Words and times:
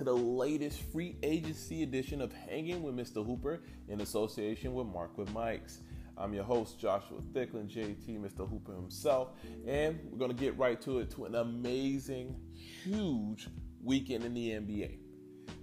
to 0.00 0.04
the 0.04 0.14
latest 0.14 0.80
free 0.92 1.14
agency 1.22 1.82
edition 1.82 2.22
of 2.22 2.32
Hanging 2.32 2.82
with 2.82 2.96
Mr. 2.96 3.22
Hooper 3.22 3.60
in 3.86 4.00
association 4.00 4.72
with 4.72 4.86
Mark 4.86 5.18
with 5.18 5.30
Mikes. 5.34 5.80
I'm 6.16 6.32
your 6.32 6.42
host, 6.42 6.80
Joshua 6.80 7.18
Thicklin, 7.34 7.68
JT, 7.68 8.18
Mr. 8.18 8.48
Hooper 8.48 8.72
himself, 8.72 9.32
and 9.66 10.00
we're 10.10 10.16
going 10.16 10.30
to 10.30 10.36
get 10.36 10.56
right 10.56 10.80
to 10.80 11.00
it 11.00 11.10
to 11.10 11.26
an 11.26 11.34
amazing, 11.34 12.34
huge 12.54 13.48
weekend 13.84 14.24
in 14.24 14.32
the 14.32 14.52
NBA. 14.52 14.96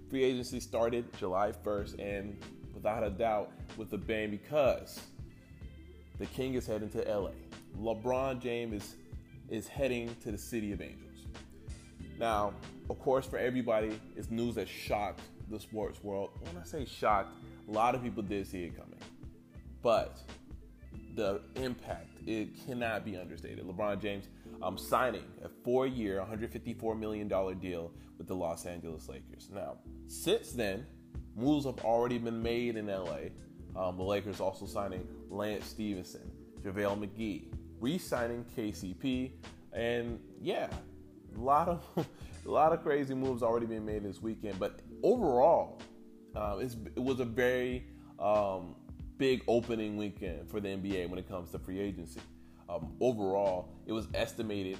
Free 0.08 0.22
agency 0.22 0.60
started 0.60 1.04
July 1.18 1.50
1st, 1.50 1.98
and 1.98 2.38
without 2.72 3.02
a 3.02 3.10
doubt, 3.10 3.50
with 3.76 3.92
a 3.92 3.98
bang 3.98 4.30
because 4.30 5.00
the 6.20 6.26
King 6.26 6.54
is 6.54 6.64
heading 6.64 6.90
to 6.90 6.98
LA. 6.98 7.32
LeBron 7.76 8.40
James 8.40 8.84
is, 8.84 8.94
is 9.48 9.66
heading 9.66 10.14
to 10.22 10.30
the 10.30 10.38
City 10.38 10.70
of 10.70 10.80
Angels. 10.80 11.26
Now, 12.20 12.52
of 12.90 12.98
course, 12.98 13.26
for 13.26 13.38
everybody, 13.38 13.98
it's 14.16 14.30
news 14.30 14.54
that 14.56 14.68
shocked 14.68 15.20
the 15.50 15.60
sports 15.60 16.02
world. 16.02 16.30
When 16.40 16.60
I 16.60 16.64
say 16.64 16.84
shocked, 16.84 17.32
a 17.68 17.72
lot 17.72 17.94
of 17.94 18.02
people 18.02 18.22
did 18.22 18.46
see 18.46 18.64
it 18.64 18.76
coming. 18.76 18.98
But 19.82 20.18
the 21.14 21.40
impact, 21.56 22.08
it 22.26 22.48
cannot 22.66 23.04
be 23.04 23.16
understated. 23.16 23.66
LeBron 23.66 24.00
James 24.00 24.28
um, 24.62 24.78
signing 24.78 25.24
a 25.44 25.48
four 25.64 25.86
year, 25.86 26.24
$154 26.24 26.98
million 26.98 27.28
deal 27.58 27.92
with 28.16 28.26
the 28.26 28.34
Los 28.34 28.66
Angeles 28.66 29.08
Lakers. 29.08 29.50
Now, 29.52 29.76
since 30.06 30.52
then, 30.52 30.86
moves 31.36 31.66
have 31.66 31.78
already 31.84 32.18
been 32.18 32.42
made 32.42 32.76
in 32.76 32.86
LA. 32.86 33.30
Um, 33.76 33.96
the 33.96 34.02
Lakers 34.02 34.40
also 34.40 34.66
signing 34.66 35.06
Lance 35.30 35.66
Stephenson, 35.66 36.30
JaVale 36.62 37.06
McGee, 37.06 37.44
re 37.80 37.98
signing 37.98 38.44
KCP, 38.56 39.32
and 39.72 40.18
yeah, 40.40 40.68
a 41.36 41.40
lot 41.40 41.68
of 41.68 41.84
a 42.48 42.50
lot 42.50 42.72
of 42.72 42.82
crazy 42.82 43.14
moves 43.14 43.42
already 43.42 43.66
being 43.66 43.84
made 43.84 44.02
this 44.02 44.22
weekend. 44.22 44.58
But 44.58 44.80
overall, 45.02 45.80
uh, 46.34 46.58
it 46.58 47.00
was 47.00 47.20
a 47.20 47.24
very 47.24 47.86
um, 48.18 48.74
big 49.18 49.42
opening 49.46 49.96
weekend 49.96 50.50
for 50.50 50.58
the 50.58 50.68
NBA 50.68 51.10
when 51.10 51.18
it 51.18 51.28
comes 51.28 51.50
to 51.52 51.58
free 51.58 51.78
agency. 51.78 52.20
Um, 52.68 52.94
overall, 53.00 53.68
it 53.86 53.92
was 53.92 54.08
estimated 54.14 54.78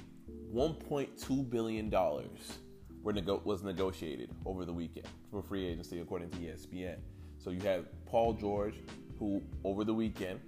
1.2 0.53 1.49
billion 1.49 1.89
dollars 1.89 2.57
nego- 3.05 3.41
was 3.45 3.63
negotiated 3.63 4.29
over 4.45 4.65
the 4.65 4.73
weekend 4.73 5.07
for 5.31 5.41
free 5.41 5.65
agency, 5.65 5.99
according 5.99 6.29
to 6.31 6.37
ESPN. 6.37 6.97
So 7.37 7.51
you 7.51 7.61
have 7.61 7.85
Paul 8.05 8.33
George, 8.33 8.75
who 9.17 9.41
over 9.63 9.83
the 9.83 9.93
weekend 9.93 10.39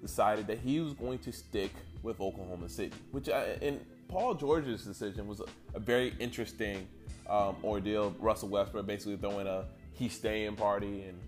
decided 0.00 0.46
that 0.46 0.58
he 0.58 0.80
was 0.80 0.94
going 0.94 1.18
to 1.20 1.32
stick 1.32 1.72
with 2.02 2.20
Oklahoma 2.20 2.68
City, 2.68 2.92
which 3.12 3.28
I, 3.28 3.56
and 3.62 3.80
Paul 4.12 4.34
George's 4.34 4.84
decision 4.84 5.26
was 5.26 5.40
a, 5.40 5.44
a 5.74 5.80
very 5.80 6.12
interesting 6.20 6.86
um, 7.30 7.56
ordeal. 7.64 8.14
Russell 8.18 8.50
Westbrook 8.50 8.86
basically 8.86 9.16
throwing 9.16 9.46
a 9.46 9.64
he's 9.94 10.12
staying 10.12 10.54
party 10.54 11.04
and 11.04 11.18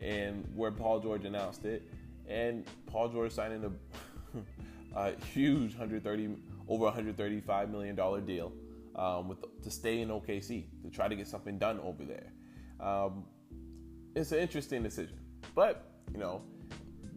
and 0.00 0.44
where 0.54 0.70
Paul 0.70 1.00
George 1.00 1.24
announced 1.24 1.64
it, 1.64 1.82
and 2.28 2.64
Paul 2.86 3.08
George 3.08 3.32
signing 3.32 3.64
a, 3.64 4.38
a 4.96 5.16
huge 5.34 5.72
130 5.72 6.36
over 6.68 6.84
135 6.84 7.70
million 7.70 7.96
dollar 7.96 8.20
deal 8.20 8.52
um, 8.94 9.26
with 9.26 9.38
to 9.64 9.70
stay 9.70 10.00
in 10.00 10.08
OKC 10.08 10.66
to 10.84 10.90
try 10.90 11.08
to 11.08 11.16
get 11.16 11.26
something 11.26 11.58
done 11.58 11.80
over 11.80 12.04
there. 12.04 12.32
Um, 12.78 13.24
it's 14.14 14.30
an 14.30 14.38
interesting 14.38 14.84
decision, 14.84 15.18
but 15.56 15.90
you 16.12 16.20
know 16.20 16.42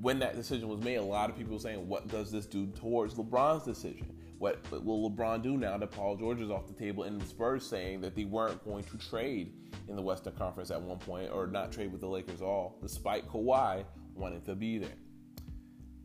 when 0.02 0.18
that 0.18 0.36
decision 0.36 0.68
was 0.68 0.80
made, 0.80 0.96
a 0.96 1.04
lot 1.04 1.30
of 1.30 1.38
people 1.38 1.54
were 1.54 1.60
saying, 1.60 1.88
"What 1.88 2.08
does 2.08 2.32
this 2.32 2.48
do 2.48 2.66
towards 2.72 3.14
LeBron's 3.14 3.66
decision?" 3.66 4.18
What 4.42 4.58
will 4.84 5.08
LeBron 5.08 5.44
do 5.44 5.56
now 5.56 5.78
that 5.78 5.92
Paul 5.92 6.18
George 6.18 6.42
is 6.42 6.50
off 6.50 6.66
the 6.66 6.74
table 6.74 7.04
and 7.04 7.22
the 7.22 7.26
Spurs 7.28 7.64
saying 7.64 8.02
that 8.02 8.16
they 8.16 8.26
weren't 8.26 8.66
going 8.66 8.84
to 8.86 8.98
trade 8.98 9.54
in 9.88 9.96
the 9.96 10.02
Western 10.02 10.34
Conference 10.34 10.72
at 10.72 10.82
one 10.82 10.98
point 10.98 11.30
or 11.32 11.46
not 11.46 11.72
trade 11.72 11.92
with 11.92 12.02
the 12.02 12.08
Lakers 12.08 12.42
at 12.42 12.48
all, 12.48 12.80
despite 12.82 13.30
Kawhi 13.30 13.86
wanting 14.16 14.42
to 14.42 14.56
be 14.56 14.80
there. 14.80 14.98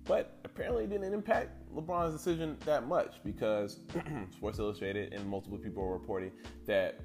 But 0.04 0.38
apparently 0.44 0.84
it 0.84 0.90
didn't 0.90 1.14
impact 1.14 1.66
LeBron's 1.74 2.12
decision 2.12 2.58
that 2.66 2.86
much 2.86 3.14
because 3.24 3.80
Sports 4.32 4.58
Illustrated 4.58 5.14
and 5.14 5.26
multiple 5.26 5.56
people 5.56 5.82
are 5.82 5.94
reporting 5.94 6.30
that 6.66 7.00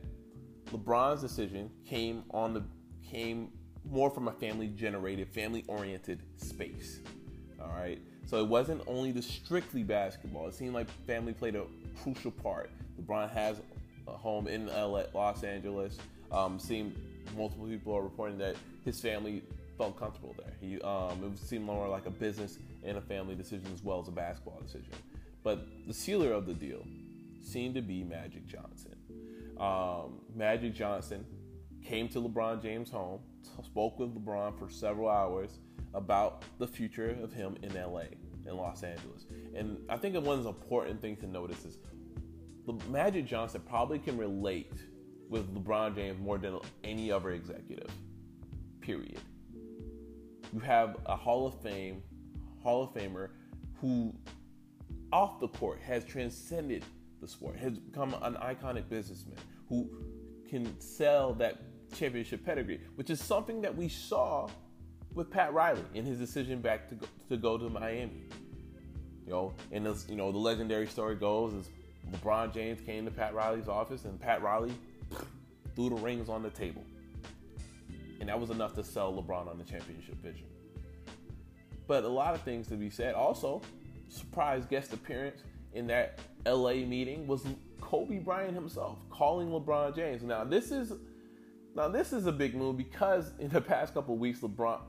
LeBron's 0.73 1.21
decision 1.21 1.71
came 1.85 2.25
on 2.31 2.53
the 2.53 2.61
came 3.09 3.51
more 3.89 4.09
from 4.09 4.27
a 4.27 4.33
family 4.33 4.67
generated, 4.67 5.29
family 5.29 5.63
oriented 5.69 6.23
space. 6.35 6.99
All 7.61 7.69
right. 7.69 8.01
So 8.25 8.39
it 8.39 8.47
wasn't 8.47 8.81
only 8.87 9.11
the 9.11 9.21
strictly 9.21 9.83
basketball. 9.83 10.47
It 10.47 10.53
seemed 10.53 10.73
like 10.73 10.89
family 11.05 11.33
played 11.33 11.55
a 11.55 11.65
crucial 12.01 12.31
part. 12.31 12.69
LeBron 13.01 13.29
has 13.31 13.61
a 14.07 14.11
home 14.11 14.47
in 14.47 14.67
LA, 14.67 15.03
Los 15.13 15.43
Angeles. 15.43 15.97
Um, 16.31 16.59
seemed 16.59 16.95
multiple 17.35 17.65
people 17.65 17.93
are 17.95 18.01
reporting 18.01 18.37
that 18.37 18.55
his 18.85 18.99
family 18.99 19.43
felt 19.77 19.99
comfortable 19.99 20.35
there. 20.37 20.53
He 20.59 20.79
um, 20.81 21.33
it 21.33 21.39
seemed 21.39 21.65
more 21.65 21.87
like 21.87 22.05
a 22.05 22.11
business 22.11 22.57
and 22.83 22.97
a 22.97 23.01
family 23.01 23.35
decision 23.35 23.67
as 23.73 23.83
well 23.83 23.99
as 24.01 24.07
a 24.07 24.11
basketball 24.11 24.59
decision. 24.61 24.93
But 25.43 25.67
the 25.87 25.93
sealer 25.93 26.31
of 26.31 26.45
the 26.45 26.53
deal 26.53 26.85
seemed 27.41 27.75
to 27.75 27.81
be 27.81 28.03
Magic 28.03 28.45
Johnson. 28.47 28.95
Um, 29.59 30.21
Magic 30.35 30.73
Johnson 30.73 31.25
came 31.83 32.07
to 32.09 32.21
LeBron 32.21 32.61
James' 32.61 32.89
home, 32.89 33.19
spoke 33.63 33.99
with 33.99 34.15
LeBron 34.15 34.57
for 34.57 34.69
several 34.69 35.09
hours 35.09 35.59
about 35.93 36.43
the 36.59 36.67
future 36.67 37.17
of 37.21 37.33
him 37.33 37.57
in 37.63 37.73
LA, 37.73 38.05
in 38.45 38.55
Los 38.55 38.83
Angeles. 38.83 39.25
And 39.55 39.77
I 39.89 39.97
think 39.97 40.15
one 40.15 40.41
the 40.43 40.49
important 40.49 41.01
things 41.01 41.19
to 41.19 41.27
notice 41.27 41.65
is 41.65 41.77
the 42.65 42.73
Magic 42.89 43.25
Johnson 43.25 43.61
probably 43.67 43.99
can 43.99 44.17
relate 44.17 44.73
with 45.29 45.53
LeBron 45.53 45.95
James 45.95 46.19
more 46.19 46.37
than 46.37 46.59
any 46.83 47.11
other 47.11 47.31
executive. 47.31 47.91
Period. 48.81 49.19
You 50.53 50.59
have 50.59 50.97
a 51.05 51.15
Hall 51.15 51.47
of 51.47 51.59
Fame, 51.61 52.03
Hall 52.61 52.83
of 52.83 52.93
Famer 52.93 53.29
who 53.79 54.13
off 55.11 55.39
the 55.39 55.47
court 55.47 55.79
has 55.81 56.05
transcended 56.05 56.85
the 57.19 57.27
sport, 57.27 57.57
has 57.57 57.77
become 57.77 58.15
an 58.21 58.35
iconic 58.35 58.87
businessman 58.89 59.37
who 59.67 59.89
can 60.47 60.79
sell 60.79 61.33
that 61.33 61.61
championship 61.95 62.45
pedigree, 62.45 62.79
which 62.95 63.09
is 63.09 63.19
something 63.19 63.61
that 63.61 63.75
we 63.75 63.89
saw 63.89 64.47
with 65.13 65.29
Pat 65.29 65.53
Riley 65.53 65.83
in 65.93 66.05
his 66.05 66.17
decision 66.17 66.61
back 66.61 66.87
to 66.89 66.95
go, 66.95 67.07
to 67.29 67.37
go 67.37 67.57
to 67.57 67.69
Miami. 67.69 68.23
You 69.25 69.31
know, 69.31 69.53
and 69.71 69.85
this, 69.85 70.07
you 70.09 70.15
know, 70.15 70.31
the 70.31 70.37
legendary 70.37 70.87
story 70.87 71.15
goes 71.15 71.53
is 71.53 71.69
LeBron 72.11 72.53
James 72.53 72.81
came 72.81 73.05
to 73.05 73.11
Pat 73.11 73.33
Riley's 73.33 73.67
office 73.67 74.05
and 74.05 74.19
Pat 74.19 74.41
Riley 74.41 74.73
threw 75.75 75.89
the 75.89 75.95
rings 75.95 76.29
on 76.29 76.43
the 76.43 76.49
table. 76.49 76.83
And 78.19 78.29
that 78.29 78.39
was 78.39 78.49
enough 78.49 78.75
to 78.75 78.83
sell 78.83 79.13
LeBron 79.13 79.47
on 79.47 79.57
the 79.57 79.63
championship 79.63 80.21
vision. 80.21 80.45
But 81.87 82.03
a 82.03 82.09
lot 82.09 82.35
of 82.35 82.41
things 82.41 82.67
to 82.67 82.75
be 82.75 82.89
said. 82.89 83.15
Also, 83.15 83.61
surprise 84.07 84.65
guest 84.65 84.93
appearance 84.93 85.41
in 85.73 85.87
that 85.87 86.19
LA 86.45 86.73
meeting 86.73 87.27
was 87.27 87.45
Kobe 87.79 88.19
Bryant 88.19 88.53
himself 88.53 88.97
calling 89.09 89.49
LeBron 89.49 89.95
James. 89.95 90.23
Now, 90.23 90.43
this 90.43 90.71
is 90.71 90.93
now 91.75 91.87
this 91.87 92.11
is 92.11 92.25
a 92.25 92.31
big 92.31 92.55
move 92.55 92.77
because 92.77 93.31
in 93.39 93.49
the 93.49 93.61
past 93.61 93.93
couple 93.93 94.17
weeks, 94.17 94.39
LeBron, 94.39 94.79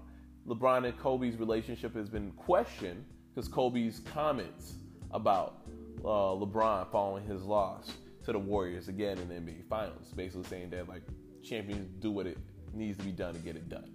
LeBron 0.47 0.85
and 0.85 0.99
Kobe's 0.99 1.37
relationship 1.37 1.95
has 1.95 2.09
been 2.09 2.33
questioned 2.33 3.05
because 3.35 3.49
Kobe's 3.49 4.01
comments 4.01 4.75
about 5.13 5.63
uh, 6.05 6.35
LeBron 6.35 6.91
following 6.91 7.27
his 7.27 7.43
loss 7.43 7.93
to 8.25 8.33
the 8.33 8.39
Warriors 8.39 8.89
again 8.89 9.19
in 9.19 9.29
the 9.29 9.35
NBA 9.35 9.69
Finals, 9.69 10.13
basically 10.15 10.45
saying 10.45 10.71
that 10.71 10.89
like 10.89 11.03
champions 11.43 11.89
do 12.01 12.11
what 12.11 12.27
it 12.27 12.39
needs 12.75 12.99
to 12.99 13.05
be 13.05 13.13
done 13.13 13.35
to 13.35 13.41
get 13.41 13.57
it 13.57 13.69
done 13.69 13.91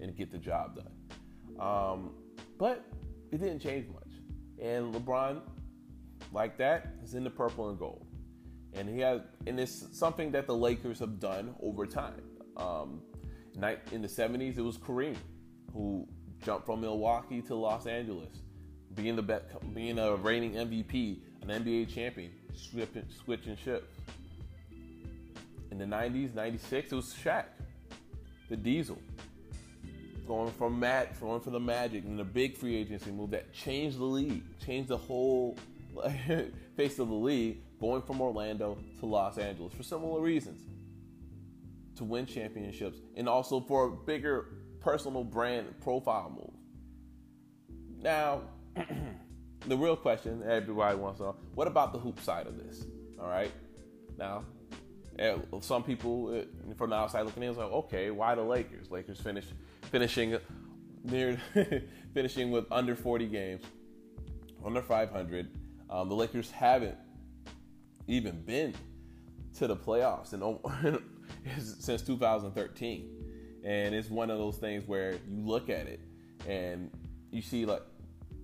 and 0.00 0.16
get 0.16 0.30
the 0.30 0.38
job 0.38 0.76
done. 0.76 1.60
Um, 1.60 2.10
but 2.58 2.84
it 3.30 3.38
didn't 3.38 3.60
change 3.60 3.86
much, 3.88 4.12
and 4.60 4.94
LeBron, 4.94 5.40
like 6.32 6.56
that, 6.58 6.94
is 7.02 7.14
in 7.14 7.24
the 7.24 7.30
purple 7.30 7.68
and 7.70 7.78
gold 7.78 8.06
and 8.74 8.88
he 8.88 9.00
has, 9.00 9.20
and 9.46 9.58
it's 9.58 9.86
something 9.92 10.30
that 10.32 10.46
the 10.46 10.54
Lakers 10.54 10.98
have 11.00 11.18
done 11.18 11.54
over 11.62 11.86
time. 11.86 12.22
Um, 12.56 13.02
in 13.92 14.00
the 14.00 14.08
'70s, 14.08 14.58
it 14.58 14.62
was 14.62 14.78
Kareem 14.78 15.16
who 15.72 16.06
jumped 16.44 16.66
from 16.66 16.80
Milwaukee 16.80 17.42
to 17.42 17.54
Los 17.54 17.86
Angeles, 17.86 18.30
being 18.94 19.16
the 19.16 19.22
best, 19.22 19.44
being 19.74 19.98
a 19.98 20.16
reigning 20.16 20.54
MVP, 20.54 21.18
an 21.42 21.48
NBA 21.48 21.92
champion, 21.92 22.32
switching, 22.54 23.04
switching 23.24 23.56
ships. 23.56 23.94
In 25.70 25.78
the 25.78 25.84
'90s, 25.84 26.34
'96, 26.34 26.92
it 26.92 26.94
was 26.94 27.14
Shaq, 27.22 27.44
the 28.48 28.56
Diesel, 28.56 28.98
going 30.26 30.52
from 30.52 30.78
Matt, 30.80 31.18
going 31.20 31.40
for 31.40 31.50
the 31.50 31.60
Magic, 31.60 32.04
and 32.04 32.18
the 32.18 32.24
big 32.24 32.56
free 32.56 32.76
agency 32.76 33.10
move 33.10 33.30
that 33.30 33.52
changed 33.52 33.98
the 33.98 34.04
league, 34.04 34.42
changed 34.64 34.88
the 34.88 34.96
whole 34.96 35.56
face 36.76 36.98
of 36.98 37.08
the 37.08 37.14
league, 37.14 37.58
going 37.80 38.02
from 38.02 38.20
Orlando 38.20 38.78
to 38.98 39.06
Los 39.06 39.38
Angeles 39.38 39.72
for 39.72 39.82
similar 39.82 40.20
reasons 40.20 40.62
to 41.96 42.04
win 42.04 42.26
championships 42.26 42.98
and 43.16 43.28
also 43.28 43.60
for 43.60 43.86
a 43.86 43.90
bigger 43.90 44.46
personal 44.80 45.24
brand 45.24 45.80
profile 45.80 46.30
move. 46.30 46.54
Now, 48.02 48.42
the 49.66 49.76
real 49.76 49.96
question 49.96 50.42
everybody 50.42 50.96
wants 50.96 51.18
to 51.18 51.26
know 51.26 51.36
what 51.54 51.68
about 51.68 51.92
the 51.92 51.98
hoop 51.98 52.20
side 52.20 52.46
of 52.46 52.56
this? 52.58 52.86
All 53.20 53.28
right. 53.28 53.52
Now, 54.16 54.44
some 55.60 55.82
people 55.82 56.28
uh, 56.34 56.74
from 56.74 56.90
the 56.90 56.96
outside 56.96 57.22
looking 57.22 57.42
in, 57.42 57.50
is 57.50 57.56
like, 57.56 57.70
okay, 57.70 58.10
why 58.10 58.34
the 58.34 58.42
Lakers? 58.42 58.90
Lakers 58.90 59.20
finish 59.20 59.44
finishing 59.82 60.36
near 61.04 61.40
finishing 62.14 62.50
with 62.50 62.64
under 62.70 62.94
40 62.94 63.26
games, 63.26 63.62
under 64.64 64.82
500. 64.82 65.50
Um, 65.90 66.08
the 66.08 66.14
Lakers 66.14 66.50
haven't 66.50 66.96
even 68.06 68.40
been 68.42 68.74
to 69.58 69.66
the 69.66 69.76
playoffs 69.76 70.32
and 70.32 71.02
since 71.58 72.02
2013, 72.02 73.08
and 73.64 73.94
it's 73.94 74.10
one 74.10 74.30
of 74.30 74.38
those 74.38 74.56
things 74.56 74.86
where 74.86 75.12
you 75.12 75.44
look 75.44 75.68
at 75.68 75.86
it 75.86 76.00
and 76.48 76.90
you 77.30 77.42
see 77.42 77.66
like 77.66 77.82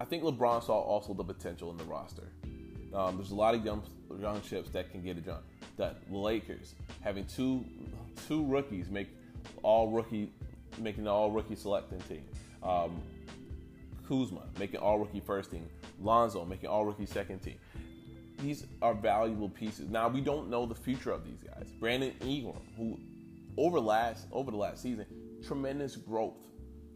I 0.00 0.04
think 0.04 0.22
LeBron 0.22 0.62
saw 0.62 0.78
also 0.78 1.14
the 1.14 1.24
potential 1.24 1.70
in 1.70 1.78
the 1.78 1.84
roster. 1.84 2.28
Um, 2.94 3.16
there's 3.16 3.30
a 3.30 3.34
lot 3.34 3.54
of 3.54 3.64
young 3.64 3.82
young 4.20 4.40
chips 4.42 4.70
that 4.70 4.90
can 4.90 5.02
get 5.02 5.16
it 5.16 5.26
done. 5.26 5.42
The 5.76 5.94
Lakers 6.10 6.74
having 7.00 7.24
two 7.26 7.64
two 8.26 8.44
rookies 8.44 8.90
make 8.90 9.08
all 9.62 9.90
rookie 9.90 10.30
making 10.78 11.08
all 11.08 11.30
rookie 11.30 11.56
selecting 11.56 12.00
team. 12.00 12.24
Um, 12.62 13.00
Kuzma 14.08 14.42
making 14.58 14.80
all 14.80 14.98
rookie 14.98 15.20
first 15.20 15.50
team. 15.50 15.68
Lonzo 16.00 16.44
making 16.44 16.68
all 16.68 16.84
rookie 16.84 17.06
second 17.06 17.40
team. 17.40 17.56
These 18.38 18.66
are 18.82 18.94
valuable 18.94 19.48
pieces. 19.48 19.88
Now 19.88 20.08
we 20.08 20.20
don't 20.20 20.50
know 20.50 20.66
the 20.66 20.74
future 20.74 21.10
of 21.10 21.24
these 21.24 21.42
guys. 21.42 21.70
Brandon 21.80 22.12
Ingram, 22.20 22.60
who 22.76 22.98
over 23.56 23.80
last 23.80 24.26
over 24.32 24.50
the 24.50 24.56
last 24.56 24.82
season, 24.82 25.06
tremendous 25.46 25.96
growth, 25.96 26.44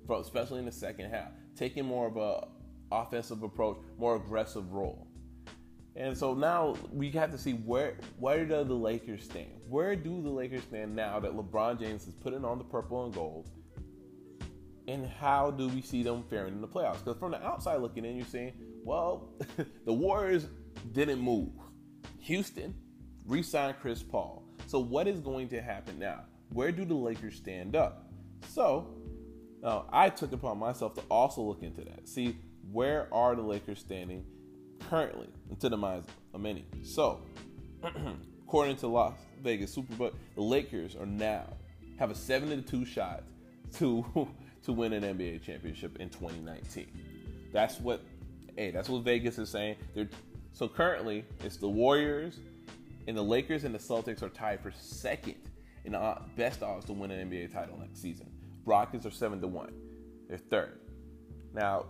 especially 0.08 0.58
in 0.58 0.66
the 0.66 0.72
second 0.72 1.10
half, 1.10 1.28
taking 1.56 1.84
more 1.84 2.06
of 2.06 2.16
a 2.16 2.48
offensive 2.92 3.42
approach, 3.42 3.78
more 3.98 4.16
aggressive 4.16 4.72
role. 4.72 5.06
And 5.96 6.16
so 6.16 6.34
now 6.34 6.76
we 6.92 7.10
have 7.10 7.30
to 7.32 7.38
see 7.38 7.52
where 7.52 7.96
where 8.18 8.44
do 8.44 8.64
the 8.64 8.74
Lakers 8.74 9.24
stand? 9.24 9.60
Where 9.68 9.96
do 9.96 10.22
the 10.22 10.30
Lakers 10.30 10.62
stand 10.62 10.94
now 10.94 11.20
that 11.20 11.32
LeBron 11.32 11.78
James 11.78 12.06
is 12.06 12.14
putting 12.14 12.44
on 12.44 12.58
the 12.58 12.64
purple 12.64 13.04
and 13.04 13.14
gold? 13.14 13.50
And 14.88 15.06
how 15.06 15.50
do 15.50 15.68
we 15.68 15.82
see 15.82 16.02
them 16.02 16.24
faring 16.28 16.54
in 16.54 16.60
the 16.60 16.68
playoffs? 16.68 17.04
Because 17.04 17.18
from 17.18 17.32
the 17.32 17.44
outside 17.44 17.80
looking 17.80 18.04
in, 18.04 18.16
you're 18.16 18.26
saying, 18.26 18.54
well, 18.82 19.28
the 19.84 19.92
Warriors 19.92 20.46
didn't 20.92 21.20
move. 21.20 21.50
Houston 22.20 22.74
re-signed 23.26 23.76
Chris 23.80 24.02
Paul. 24.02 24.42
So 24.66 24.80
what 24.80 25.06
is 25.06 25.20
going 25.20 25.48
to 25.48 25.60
happen 25.60 25.98
now? 25.98 26.24
Where 26.52 26.72
do 26.72 26.84
the 26.84 26.94
Lakers 26.94 27.36
stand 27.36 27.76
up? 27.76 28.10
So 28.48 28.88
now 29.62 29.86
I 29.92 30.10
took 30.10 30.32
upon 30.32 30.58
myself 30.58 30.94
to 30.94 31.02
also 31.10 31.42
look 31.42 31.62
into 31.62 31.82
that. 31.82 32.08
See 32.08 32.36
where 32.72 33.08
are 33.12 33.34
the 33.34 33.42
Lakers 33.42 33.78
standing 33.78 34.24
currently 34.88 35.28
into 35.50 35.68
the 35.68 35.76
minds 35.76 36.06
of 36.34 36.40
many. 36.40 36.64
So, 36.82 37.20
according 38.46 38.76
to 38.76 38.86
Las 38.86 39.14
Vegas 39.42 39.74
Superbook, 39.74 40.14
the 40.34 40.42
Lakers 40.42 40.96
are 40.96 41.06
now 41.06 41.44
have 41.98 42.10
a 42.10 42.14
seven 42.14 42.48
to 42.50 42.62
two 42.62 42.84
shot 42.84 43.22
to 43.74 44.28
to 44.64 44.72
win 44.72 44.92
an 44.92 45.02
NBA 45.02 45.42
championship 45.42 45.98
in 46.00 46.08
2019. 46.10 46.86
That's 47.52 47.78
what 47.80 48.00
hey, 48.56 48.70
that's 48.70 48.88
what 48.88 49.02
Vegas 49.02 49.38
is 49.38 49.48
saying. 49.48 49.76
They're, 49.94 50.08
so 50.52 50.68
currently, 50.68 51.24
it's 51.44 51.56
the 51.56 51.68
Warriors 51.68 52.38
and 53.06 53.16
the 53.16 53.22
Lakers 53.22 53.64
and 53.64 53.74
the 53.74 53.78
Celtics 53.78 54.22
are 54.22 54.28
tied 54.28 54.60
for 54.60 54.72
second 54.72 55.36
the 55.84 56.16
best 56.36 56.62
odds 56.62 56.84
to 56.86 56.92
win 56.92 57.10
an 57.10 57.30
NBA 57.30 57.52
title 57.52 57.78
next 57.78 58.00
season. 58.00 58.30
Rockets 58.64 59.06
are 59.06 59.10
seven 59.10 59.40
to 59.40 59.46
one. 59.46 59.72
They're 60.28 60.38
third. 60.38 60.80
Now, 61.52 61.86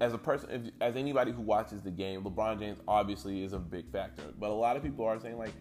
as 0.00 0.14
a 0.14 0.18
person, 0.18 0.50
if, 0.50 0.62
as 0.80 0.96
anybody 0.96 1.32
who 1.32 1.42
watches 1.42 1.82
the 1.82 1.90
game, 1.90 2.22
LeBron 2.22 2.58
James 2.58 2.78
obviously 2.86 3.42
is 3.42 3.52
a 3.52 3.58
big 3.58 3.90
factor. 3.90 4.22
But 4.38 4.50
a 4.50 4.54
lot 4.54 4.76
of 4.76 4.82
people 4.82 5.04
are 5.04 5.18
saying 5.18 5.38
like, 5.38 5.52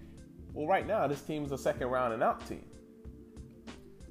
well, 0.53 0.67
right 0.67 0.85
now 0.85 1.07
this 1.07 1.21
team 1.21 1.43
is 1.45 1.51
a 1.51 1.57
second 1.57 1.87
round 1.87 2.13
and 2.13 2.23
out 2.23 2.45
team. 2.47 2.65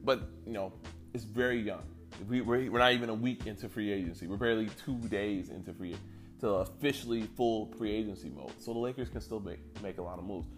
But 0.03 0.23
you 0.47 0.53
know, 0.53 0.73
it's 1.13 1.25
very 1.25 1.61
young. 1.61 1.83
We, 2.29 2.43
we're, 2.43 2.71
we're 2.71 2.79
not 2.79 2.93
even 2.93 3.09
a 3.09 3.15
week 3.15 3.47
into 3.47 3.69
free 3.69 3.91
agency. 3.93 4.27
We're 4.27 4.37
barely 4.37 4.69
two 4.85 4.99
days 5.09 5.49
into 5.49 5.73
free 5.73 5.97
to 6.41 6.49
officially 6.49 7.23
full 7.37 7.73
free 7.77 7.93
agency 7.93 8.29
mode. 8.29 8.53
So 8.59 8.73
the 8.73 8.79
Lakers 8.79 9.09
can 9.09 9.21
still 9.21 9.41
make 9.41 9.61
make 9.83 9.99
a 9.99 10.03
lot 10.03 10.19
of 10.19 10.25
moves. 10.25 10.49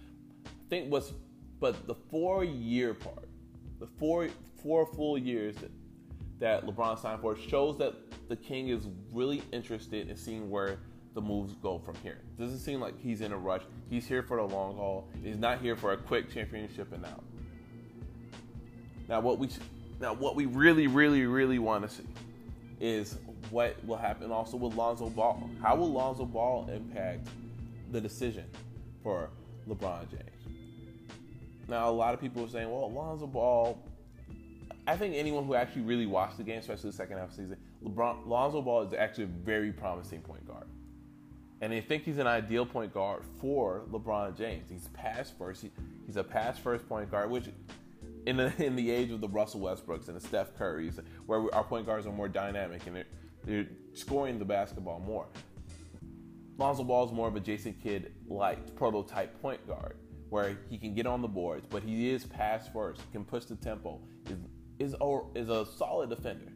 I 0.46 0.68
think 0.68 0.90
what's 0.90 1.12
but 1.60 1.86
the 1.86 1.94
four 2.10 2.44
year 2.44 2.94
part, 2.94 3.28
the 3.80 3.86
four 3.98 4.28
four 4.62 4.86
full 4.86 5.18
years 5.18 5.56
that 5.56 5.70
that 6.38 6.66
LeBron 6.66 7.00
signed 7.00 7.20
for 7.20 7.36
shows 7.36 7.78
that 7.78 7.94
the 8.28 8.36
King 8.36 8.68
is 8.68 8.86
really 9.12 9.42
interested 9.52 10.10
in 10.10 10.16
seeing 10.16 10.50
where 10.50 10.78
the 11.14 11.20
moves 11.20 11.54
go 11.62 11.78
from 11.78 11.94
here. 12.02 12.20
Doesn't 12.38 12.58
seem 12.58 12.80
like 12.80 13.00
he's 13.00 13.22
in 13.22 13.32
a 13.32 13.38
rush. 13.38 13.62
He's 13.88 14.06
here 14.06 14.22
for 14.22 14.36
the 14.36 14.42
long 14.42 14.76
haul. 14.76 15.08
He's 15.22 15.38
not 15.38 15.60
here 15.60 15.74
for 15.74 15.92
a 15.92 15.96
quick 15.96 16.30
championship 16.30 16.92
and 16.92 17.04
out. 17.06 17.24
Now 19.08 19.20
what 19.20 19.38
we 19.38 19.48
now 20.00 20.12
what 20.12 20.36
we 20.36 20.46
really, 20.46 20.88
really, 20.88 21.24
really 21.24 21.58
want 21.58 21.88
to 21.88 21.96
see 21.96 22.04
is 22.80 23.16
what 23.50 23.82
will 23.86 23.96
happen 23.96 24.30
also 24.30 24.56
with 24.58 24.74
Lonzo 24.74 25.08
Ball. 25.08 25.48
How 25.62 25.76
will 25.76 25.90
Lonzo 25.90 26.26
Ball 26.26 26.68
impact 26.70 27.28
the 27.92 28.00
decision 28.00 28.44
for 29.02 29.30
LeBron 29.68 30.10
James? 30.10 30.35
Now 31.68 31.88
a 31.88 31.92
lot 31.92 32.14
of 32.14 32.20
people 32.20 32.44
are 32.44 32.48
saying, 32.48 32.70
well, 32.70 32.90
Lonzo 32.90 33.26
Ball 33.26 33.82
I 34.86 34.96
think 34.96 35.14
anyone 35.16 35.44
who 35.44 35.54
actually 35.54 35.82
really 35.82 36.06
watched 36.06 36.36
the 36.36 36.44
game, 36.44 36.60
especially 36.60 36.90
the 36.90 36.96
second 36.96 37.18
half 37.18 37.30
of 37.30 37.36
the 37.36 37.42
season, 37.42 37.56
LeBron 37.84 38.26
Lonzo 38.26 38.62
Ball 38.62 38.82
is 38.82 38.94
actually 38.94 39.24
a 39.24 39.28
very 39.44 39.72
promising 39.72 40.20
point 40.20 40.46
guard. 40.46 40.66
And 41.60 41.72
I 41.72 41.80
think 41.80 42.04
he's 42.04 42.18
an 42.18 42.26
ideal 42.26 42.64
point 42.64 42.94
guard 42.94 43.22
for 43.40 43.84
LeBron 43.90 44.36
James. 44.36 44.70
He's 44.70 44.88
pass 44.88 45.32
first. 45.36 45.62
He, 45.62 45.72
he's 46.06 46.16
a 46.16 46.22
pass 46.22 46.58
first 46.58 46.88
point 46.88 47.10
guard, 47.10 47.30
which 47.30 47.48
in 48.26 48.36
the, 48.36 48.52
in 48.64 48.76
the 48.76 48.90
age 48.90 49.10
of 49.10 49.20
the 49.20 49.28
Russell 49.28 49.60
Westbrooks 49.60 50.06
and 50.06 50.16
the 50.16 50.20
Steph 50.20 50.56
Currys, 50.56 51.02
where 51.26 51.52
our 51.52 51.64
point 51.64 51.86
guards 51.86 52.06
are 52.06 52.12
more 52.12 52.28
dynamic 52.28 52.86
and 52.86 52.96
they're, 52.96 53.06
they're 53.44 53.66
scoring 53.94 54.38
the 54.38 54.44
basketball 54.44 55.00
more. 55.00 55.26
Lonzo 56.58 56.84
Ball 56.84 57.06
is 57.06 57.12
more 57.12 57.26
of 57.26 57.34
a 57.34 57.40
Jason 57.40 57.74
Kidd 57.82 58.12
like 58.28 58.76
prototype 58.76 59.40
point 59.42 59.66
guard 59.66 59.96
where 60.30 60.56
he 60.68 60.78
can 60.78 60.94
get 60.94 61.06
on 61.06 61.22
the 61.22 61.28
boards, 61.28 61.66
but 61.68 61.82
he 61.82 62.10
is 62.10 62.24
pass 62.24 62.68
first, 62.68 63.00
can 63.12 63.24
push 63.24 63.44
the 63.44 63.56
tempo, 63.56 64.00
is 64.28 64.38
is 64.78 64.94
a, 65.00 65.20
is 65.34 65.48
a 65.48 65.64
solid 65.64 66.10
defender. 66.10 66.52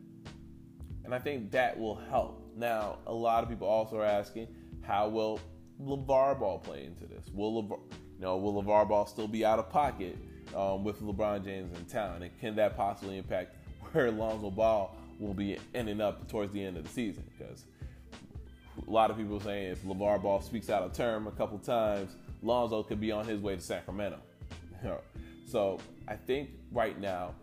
And 1.05 1.15
I 1.15 1.19
think 1.19 1.51
that 1.53 1.79
will 1.79 1.95
help. 1.95 2.53
Now, 2.57 2.99
a 3.07 3.13
lot 3.13 3.43
of 3.43 3.49
people 3.49 3.67
also 3.67 3.97
are 3.97 4.05
asking, 4.05 4.49
how 4.83 5.09
will 5.09 5.41
LeVar 5.83 6.39
Ball 6.39 6.59
play 6.59 6.85
into 6.85 7.07
this? 7.07 7.31
Will 7.33 7.63
LeVar, 7.63 7.79
you 7.91 8.21
know, 8.21 8.37
will 8.37 8.63
LeVar 8.63 8.89
Ball 8.89 9.07
still 9.07 9.29
be 9.29 9.45
out 9.45 9.59
of 9.59 9.71
pocket 9.71 10.19
um, 10.55 10.85
with 10.85 11.01
LeBron 11.01 11.45
James 11.45 11.77
in 11.79 11.85
town? 11.87 12.23
And 12.23 12.39
can 12.39 12.55
that 12.57 12.77
possibly 12.77 13.17
impact 13.17 13.57
where 13.93 14.11
Lonzo 14.11 14.51
Ball 14.51 14.95
will 15.19 15.35
be 15.35 15.59
ending 15.75 16.01
up 16.01 16.29
towards 16.29 16.53
the 16.53 16.63
end 16.63 16.77
of 16.77 16.85
the 16.85 16.91
season? 16.91 17.25
Because 17.37 17.65
a 18.87 18.91
lot 18.91 19.11
of 19.11 19.17
people 19.17 19.41
saying 19.41 19.73
if 19.73 19.83
LeVar 19.83 20.23
Ball 20.23 20.41
speaks 20.43 20.69
out 20.69 20.83
of 20.83 20.93
term 20.93 21.27
a 21.27 21.33
couple 21.33 21.59
times, 21.59 22.15
Lonzo 22.43 22.83
could 22.83 23.01
be 23.01 23.13
on 23.13 23.27
his 23.27 23.41
way 23.41 23.55
to 23.55 23.61
Sacramento. 23.61 24.19
so 25.47 25.79
I 26.09 26.17
think 26.17 26.51
right 26.73 26.99
now 26.99 27.35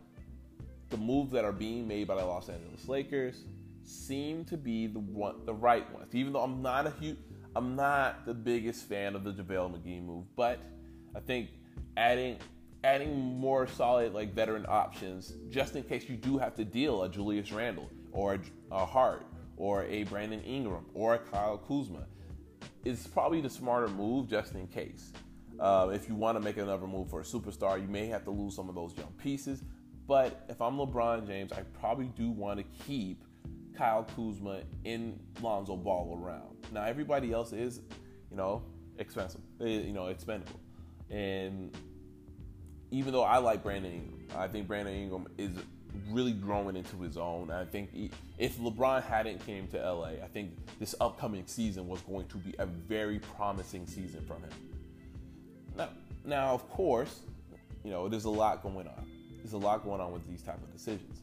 the 0.89 0.97
moves 0.97 1.31
that 1.33 1.43
are 1.43 1.51
being 1.51 1.87
made 1.87 2.07
by 2.07 2.15
the 2.15 2.25
Los 2.25 2.49
Angeles 2.49 2.87
Lakers 2.87 3.43
seem 3.83 4.43
to 4.45 4.57
be 4.57 4.87
the 4.87 4.99
one, 4.99 5.45
the 5.45 5.53
right 5.53 5.91
ones. 5.93 6.13
Even 6.13 6.33
though 6.33 6.41
I'm 6.41 6.61
not 6.61 6.87
a 6.87 6.91
huge, 6.91 7.17
I'm 7.55 7.75
not 7.75 8.25
the 8.25 8.33
biggest 8.33 8.87
fan 8.87 9.15
of 9.15 9.23
the 9.23 9.31
JaVale 9.31 9.77
McGee 9.77 10.03
move, 10.03 10.25
but 10.35 10.59
I 11.15 11.19
think 11.19 11.49
adding 11.95 12.37
adding 12.83 13.17
more 13.17 13.67
solid 13.67 14.13
like 14.13 14.33
veteran 14.33 14.65
options 14.67 15.33
just 15.49 15.75
in 15.75 15.83
case 15.83 16.07
you 16.07 16.15
do 16.15 16.37
have 16.37 16.55
to 16.55 16.63
deal 16.63 17.03
a 17.03 17.09
Julius 17.09 17.51
Randle 17.51 17.89
or 18.11 18.35
a, 18.35 18.39
a 18.71 18.85
Hart 18.85 19.25
or 19.57 19.83
a 19.85 20.03
Brandon 20.03 20.41
Ingram 20.43 20.85
or 20.93 21.15
a 21.15 21.19
Kyle 21.19 21.57
Kuzma 21.57 22.05
is 22.87 23.05
probably 23.07 23.41
the 23.41 23.49
smarter 23.49 23.89
move 23.89 24.29
just 24.29 24.55
in 24.55 24.65
case. 24.67 25.11
Uh, 25.59 25.89
if 25.91 26.07
you 26.07 26.15
want 26.15 26.37
to 26.37 26.43
make 26.43 26.57
another 26.57 26.87
move 26.87 27.09
for 27.09 27.19
a 27.19 27.23
superstar, 27.23 27.81
you 27.81 27.87
may 27.87 28.07
have 28.07 28.23
to 28.23 28.31
lose 28.31 28.55
some 28.55 28.69
of 28.69 28.75
those 28.75 28.95
young 28.95 29.11
pieces. 29.21 29.63
But 30.07 30.45
if 30.47 30.61
I'm 30.61 30.77
LeBron 30.77 31.27
James, 31.27 31.51
I 31.51 31.63
probably 31.79 32.05
do 32.15 32.29
want 32.31 32.59
to 32.59 32.65
keep 32.85 33.23
Kyle 33.75 34.03
Kuzma 34.15 34.61
in 34.85 35.19
Lonzo 35.41 35.75
Ball 35.75 36.17
around. 36.21 36.55
Now 36.71 36.83
everybody 36.83 37.33
else 37.33 37.51
is, 37.51 37.81
you 38.31 38.37
know, 38.37 38.63
expensive, 38.99 39.41
eh, 39.61 39.65
you 39.65 39.93
know, 39.93 40.07
expendable. 40.07 40.59
And 41.09 41.75
even 42.91 43.11
though 43.11 43.23
I 43.23 43.37
like 43.37 43.63
Brandon 43.63 43.91
Ingram, 43.91 44.27
I 44.37 44.47
think 44.47 44.67
Brandon 44.67 44.93
Ingram 44.93 45.27
is 45.37 45.51
really 46.09 46.33
growing 46.33 46.75
into 46.75 46.97
his 46.97 47.17
own. 47.17 47.51
I 47.51 47.65
think 47.65 47.89
if 48.37 48.57
LeBron 48.57 49.03
hadn't 49.03 49.45
came 49.45 49.67
to 49.69 49.77
LA, 49.77 50.23
I 50.23 50.27
think 50.31 50.51
this 50.79 50.95
upcoming 50.99 51.43
season 51.45 51.87
was 51.87 52.01
going 52.01 52.27
to 52.27 52.37
be 52.37 52.55
a 52.59 52.65
very 52.65 53.19
promising 53.19 53.85
season 53.87 54.21
from 54.25 54.41
him. 54.41 54.49
Now, 55.75 55.89
now 56.25 56.53
of 56.53 56.69
course, 56.69 57.21
you 57.83 57.91
know, 57.91 58.07
there's 58.07 58.25
a 58.25 58.29
lot 58.29 58.63
going 58.63 58.87
on 58.87 59.07
there's 59.47 59.53
a 59.53 59.65
lot 59.65 59.85
going 59.85 60.01
on 60.01 60.11
with 60.11 60.27
these 60.27 60.41
type 60.41 60.61
of 60.61 60.73
decisions. 60.73 61.21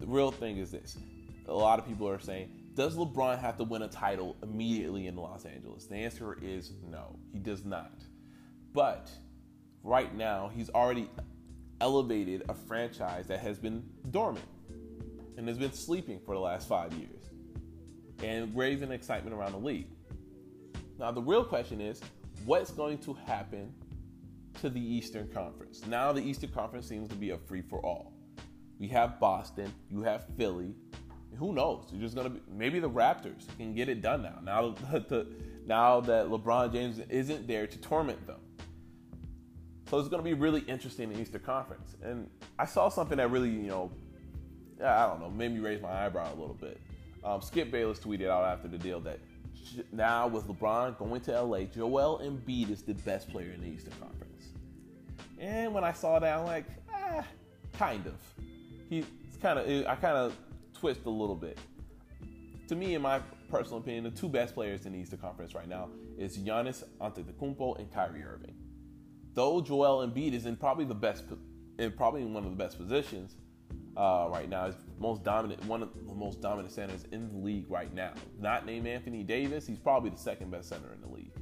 The 0.00 0.06
real 0.06 0.32
thing 0.32 0.56
is 0.56 0.72
this: 0.72 0.96
a 1.46 1.54
lot 1.54 1.78
of 1.78 1.86
people 1.86 2.08
are 2.08 2.18
saying, 2.18 2.50
does 2.74 2.96
LeBron 2.96 3.38
have 3.38 3.56
to 3.58 3.64
win 3.64 3.82
a 3.82 3.88
title 3.88 4.36
immediately 4.42 5.06
in 5.06 5.14
Los 5.14 5.44
Angeles? 5.44 5.86
The 5.86 5.94
answer 5.94 6.36
is 6.42 6.72
no, 6.90 7.16
he 7.32 7.38
does 7.38 7.64
not. 7.64 7.92
But 8.72 9.10
right 9.84 10.12
now, 10.16 10.50
he's 10.52 10.70
already 10.70 11.08
elevated 11.82 12.44
a 12.48 12.54
franchise 12.54 13.26
that 13.26 13.40
has 13.40 13.58
been 13.58 13.82
dormant 14.12 14.46
and 15.36 15.48
has 15.48 15.58
been 15.58 15.72
sleeping 15.72 16.20
for 16.24 16.36
the 16.36 16.40
last 16.40 16.68
five 16.68 16.92
years 16.94 17.30
and 18.22 18.56
raising 18.56 18.92
excitement 18.92 19.34
around 19.34 19.50
the 19.50 19.58
league. 19.58 19.88
Now, 21.00 21.10
the 21.10 21.20
real 21.20 21.44
question 21.44 21.80
is 21.80 22.00
what's 22.46 22.70
going 22.70 22.98
to 22.98 23.14
happen 23.26 23.74
to 24.60 24.70
the 24.70 24.80
Eastern 24.80 25.26
Conference? 25.28 25.84
Now, 25.84 26.12
the 26.12 26.22
Eastern 26.22 26.50
Conference 26.50 26.86
seems 26.86 27.08
to 27.08 27.16
be 27.16 27.30
a 27.30 27.36
free 27.36 27.62
for 27.62 27.84
all. 27.84 28.12
We 28.78 28.86
have 28.88 29.18
Boston, 29.18 29.72
you 29.90 30.02
have 30.02 30.24
Philly. 30.36 30.76
Who 31.36 31.52
knows? 31.52 31.86
You're 31.90 32.02
just 32.02 32.14
gonna 32.14 32.30
be 32.30 32.40
maybe 32.48 32.78
the 32.78 32.90
Raptors 32.90 33.44
can 33.56 33.74
get 33.74 33.88
it 33.88 34.02
done 34.02 34.22
now. 34.22 34.38
Now, 34.44 34.76
now 35.66 36.00
that 36.00 36.26
LeBron 36.26 36.72
James 36.72 37.00
isn't 37.08 37.48
there 37.48 37.66
to 37.66 37.78
torment 37.78 38.24
them. 38.26 38.38
So 39.92 39.98
it's 39.98 40.08
going 40.08 40.24
to 40.24 40.24
be 40.24 40.32
really 40.32 40.60
interesting 40.60 41.10
in 41.10 41.16
the 41.16 41.20
Eastern 41.20 41.42
Conference. 41.42 41.96
And 42.02 42.30
I 42.58 42.64
saw 42.64 42.88
something 42.88 43.18
that 43.18 43.30
really, 43.30 43.50
you 43.50 43.66
know, 43.66 43.90
I 44.82 45.06
don't 45.06 45.20
know, 45.20 45.28
made 45.28 45.52
me 45.52 45.60
raise 45.60 45.82
my 45.82 46.06
eyebrow 46.06 46.32
a 46.32 46.38
little 46.40 46.56
bit. 46.58 46.80
Um, 47.22 47.42
Skip 47.42 47.70
Bayless 47.70 47.98
tweeted 47.98 48.30
out 48.30 48.42
after 48.42 48.68
the 48.68 48.78
deal 48.78 49.00
that 49.00 49.18
now 49.92 50.28
with 50.28 50.48
LeBron 50.48 50.98
going 50.98 51.20
to 51.20 51.42
LA, 51.42 51.64
Joel 51.64 52.22
Embiid 52.24 52.70
is 52.70 52.80
the 52.80 52.94
best 52.94 53.28
player 53.28 53.50
in 53.50 53.60
the 53.60 53.66
Eastern 53.66 53.92
Conference. 54.00 54.46
And 55.38 55.74
when 55.74 55.84
I 55.84 55.92
saw 55.92 56.18
that, 56.18 56.38
I'm 56.38 56.46
like, 56.46 56.64
ah, 56.90 57.26
kind 57.74 58.06
of. 58.06 58.14
He's 58.88 59.04
kind 59.42 59.58
of, 59.58 59.86
I 59.86 59.94
kind 59.96 60.16
of 60.16 60.34
twist 60.72 61.02
a 61.04 61.10
little 61.10 61.36
bit. 61.36 61.58
To 62.68 62.76
me, 62.76 62.94
in 62.94 63.02
my 63.02 63.20
personal 63.50 63.76
opinion, 63.76 64.04
the 64.04 64.10
two 64.10 64.30
best 64.30 64.54
players 64.54 64.86
in 64.86 64.92
the 64.94 64.98
Eastern 65.00 65.18
Conference 65.18 65.54
right 65.54 65.68
now 65.68 65.90
is 66.16 66.38
Giannis 66.38 66.82
Antetokounmpo 66.98 67.78
and 67.78 67.92
Kyrie 67.92 68.22
Irving 68.22 68.54
though 69.34 69.60
Joel 69.60 70.06
Embiid 70.06 70.32
is 70.32 70.46
in 70.46 70.56
probably 70.56 70.84
the 70.84 70.94
best, 70.94 71.24
in 71.78 71.92
probably 71.92 72.22
in 72.22 72.32
one 72.34 72.44
of 72.44 72.50
the 72.50 72.56
best 72.56 72.78
positions 72.78 73.36
uh, 73.96 74.28
right 74.30 74.48
now, 74.48 74.66
is 74.66 74.74
most 74.98 75.22
dominant, 75.22 75.64
one 75.66 75.82
of 75.82 75.90
the 76.06 76.14
most 76.14 76.40
dominant 76.40 76.72
centers 76.72 77.04
in 77.12 77.28
the 77.32 77.38
league 77.38 77.70
right 77.70 77.92
now. 77.94 78.12
Not 78.38 78.66
named 78.66 78.86
Anthony 78.86 79.22
Davis, 79.22 79.66
he's 79.66 79.78
probably 79.78 80.10
the 80.10 80.18
second 80.18 80.50
best 80.50 80.68
center 80.68 80.92
in 80.92 81.00
the 81.00 81.08
league. 81.08 81.32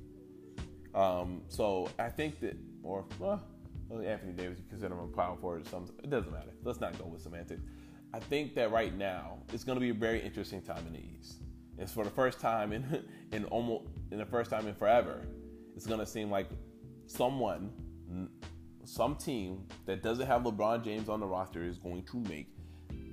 Um, 0.94 1.42
so 1.48 1.88
I 1.98 2.08
think 2.08 2.40
that, 2.40 2.56
or 2.82 3.04
well, 3.18 3.42
Anthony 3.90 4.32
Davis, 4.32 4.58
you 4.58 4.64
consider 4.68 4.94
him 4.94 5.00
a 5.00 5.06
power 5.08 5.36
forward 5.36 5.66
or 5.66 5.68
something. 5.68 5.94
It 6.02 6.10
doesn't 6.10 6.32
matter. 6.32 6.50
Let's 6.64 6.80
not 6.80 6.98
go 6.98 7.06
with 7.06 7.22
semantics. 7.22 7.62
I 8.12 8.18
think 8.18 8.54
that 8.54 8.72
right 8.72 8.96
now 8.96 9.38
it's 9.52 9.64
going 9.64 9.76
to 9.76 9.80
be 9.80 9.90
a 9.90 9.94
very 9.94 10.20
interesting 10.20 10.62
time 10.62 10.84
in 10.86 10.92
the 10.92 11.00
East. 11.18 11.42
It's 11.78 11.92
for 11.92 12.04
the 12.04 12.10
first 12.10 12.40
time 12.40 12.72
in 12.72 13.04
in 13.32 13.44
almost 13.46 13.86
in 14.10 14.18
the 14.18 14.26
first 14.26 14.50
time 14.50 14.66
in 14.66 14.74
forever. 14.74 15.22
It's 15.76 15.86
going 15.86 16.00
to 16.00 16.06
seem 16.06 16.30
like 16.30 16.48
someone, 17.10 17.70
some 18.84 19.16
team 19.16 19.66
that 19.86 20.02
doesn't 20.02 20.26
have 20.26 20.42
LeBron 20.42 20.84
James 20.84 21.08
on 21.08 21.20
the 21.20 21.26
roster 21.26 21.64
is 21.64 21.78
going 21.78 22.02
to 22.04 22.18
make 22.20 22.48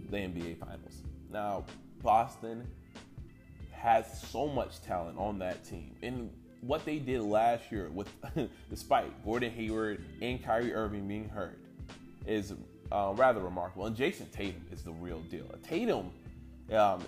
the 0.09 0.17
NBA 0.17 0.59
Finals. 0.59 1.01
Now, 1.31 1.65
Boston 2.01 2.65
has 3.71 4.21
so 4.21 4.47
much 4.47 4.81
talent 4.81 5.17
on 5.17 5.39
that 5.39 5.63
team. 5.65 5.95
And 6.01 6.31
what 6.61 6.85
they 6.85 6.99
did 6.99 7.21
last 7.21 7.71
year, 7.71 7.89
with 7.89 8.09
despite 8.69 9.23
Gordon 9.25 9.51
Hayward 9.51 10.03
and 10.21 10.43
Kyrie 10.43 10.73
Irving 10.73 11.07
being 11.07 11.29
hurt, 11.29 11.59
is 12.25 12.53
uh, 12.91 13.13
rather 13.15 13.41
remarkable. 13.41 13.85
And 13.85 13.95
Jayson 13.95 14.27
Tatum 14.31 14.65
is 14.71 14.83
the 14.83 14.91
real 14.91 15.19
deal. 15.21 15.45
Tatum, 15.67 16.11
um, 16.73 17.03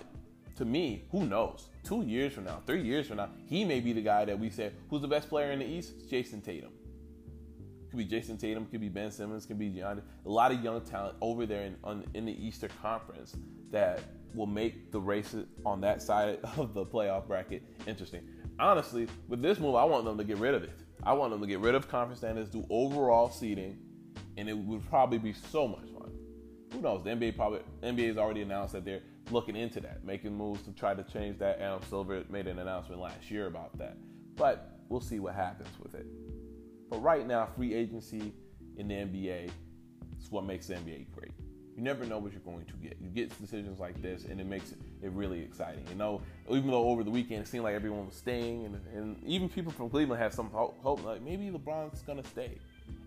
to 0.56 0.64
me, 0.64 1.04
who 1.10 1.26
knows? 1.26 1.68
Two 1.82 2.02
years 2.02 2.32
from 2.32 2.44
now, 2.44 2.60
three 2.66 2.82
years 2.82 3.06
from 3.06 3.16
now, 3.16 3.30
he 3.46 3.64
may 3.64 3.80
be 3.80 3.92
the 3.92 4.02
guy 4.02 4.24
that 4.24 4.38
we 4.38 4.50
say, 4.50 4.70
who's 4.90 5.00
the 5.00 5.08
best 5.08 5.28
player 5.28 5.50
in 5.52 5.60
the 5.60 5.66
East? 5.66 6.10
Jayson 6.10 6.42
Tatum. 6.42 6.70
Could 7.90 7.98
be 7.98 8.04
Jayson 8.04 8.38
Tatum, 8.38 8.66
could 8.66 8.80
be 8.80 8.88
Ben 8.88 9.10
Simmons, 9.10 9.46
could 9.46 9.58
be 9.58 9.68
Giannis. 9.68 10.02
A 10.24 10.28
lot 10.28 10.52
of 10.52 10.62
young 10.62 10.80
talent 10.82 11.16
over 11.20 11.44
there 11.44 11.62
in, 11.62 11.76
on, 11.82 12.04
in 12.14 12.24
the 12.24 12.46
Eastern 12.46 12.70
Conference 12.80 13.36
that 13.70 14.00
will 14.34 14.46
make 14.46 14.92
the 14.92 15.00
races 15.00 15.46
on 15.66 15.80
that 15.80 16.00
side 16.00 16.38
of 16.56 16.74
the 16.74 16.84
playoff 16.84 17.26
bracket 17.26 17.62
interesting. 17.86 18.22
Honestly, 18.58 19.08
with 19.28 19.42
this 19.42 19.58
move, 19.58 19.74
I 19.74 19.84
want 19.84 20.04
them 20.04 20.18
to 20.18 20.24
get 20.24 20.38
rid 20.38 20.54
of 20.54 20.62
it. 20.62 20.78
I 21.02 21.14
want 21.14 21.32
them 21.32 21.40
to 21.40 21.46
get 21.46 21.60
rid 21.60 21.74
of 21.74 21.88
conference 21.88 22.20
standards, 22.20 22.50
do 22.50 22.64
overall 22.70 23.30
seeding, 23.30 23.78
and 24.36 24.48
it 24.48 24.56
would 24.56 24.88
probably 24.88 25.18
be 25.18 25.32
so 25.32 25.66
much 25.66 25.88
fun. 25.90 26.12
Who 26.72 26.80
knows? 26.80 27.02
The 27.02 27.10
NBA 27.10 27.36
probably 27.36 27.60
NBA 27.82 28.08
has 28.08 28.18
already 28.18 28.42
announced 28.42 28.74
that 28.74 28.84
they're 28.84 29.02
looking 29.30 29.56
into 29.56 29.80
that, 29.80 30.04
making 30.04 30.36
moves 30.36 30.62
to 30.62 30.72
try 30.72 30.94
to 30.94 31.02
change 31.04 31.38
that. 31.38 31.60
Adam 31.60 31.80
Silver 31.88 32.22
made 32.28 32.46
an 32.46 32.58
announcement 32.58 33.00
last 33.00 33.30
year 33.30 33.46
about 33.46 33.76
that, 33.78 33.96
but 34.36 34.78
we'll 34.88 35.00
see 35.00 35.18
what 35.18 35.34
happens 35.34 35.68
with 35.82 35.94
it. 35.94 36.06
But 36.90 37.02
right 37.02 37.26
now, 37.26 37.46
free 37.56 37.72
agency 37.72 38.34
in 38.76 38.88
the 38.88 38.94
NBA 38.94 39.50
is 40.20 40.30
what 40.30 40.44
makes 40.44 40.66
the 40.66 40.74
NBA 40.74 41.12
great. 41.12 41.30
You 41.76 41.84
never 41.84 42.04
know 42.04 42.18
what 42.18 42.32
you're 42.32 42.40
going 42.40 42.66
to 42.66 42.74
get. 42.74 42.98
You 43.00 43.08
get 43.08 43.40
decisions 43.40 43.78
like 43.78 44.02
this, 44.02 44.24
and 44.24 44.40
it 44.40 44.46
makes 44.46 44.72
it 44.72 45.10
really 45.12 45.40
exciting. 45.40 45.84
You 45.88 45.94
know, 45.94 46.20
even 46.50 46.70
though 46.70 46.88
over 46.88 47.04
the 47.04 47.10
weekend 47.10 47.42
it 47.42 47.48
seemed 47.48 47.64
like 47.64 47.74
everyone 47.74 48.06
was 48.06 48.16
staying, 48.16 48.66
and, 48.66 48.80
and 48.94 49.24
even 49.24 49.48
people 49.48 49.72
from 49.72 49.88
Cleveland 49.88 50.20
had 50.20 50.34
some 50.34 50.50
hope, 50.50 50.76
hope, 50.82 51.04
like 51.04 51.22
maybe 51.22 51.48
LeBron's 51.48 52.02
gonna 52.02 52.24
stay, 52.24 52.58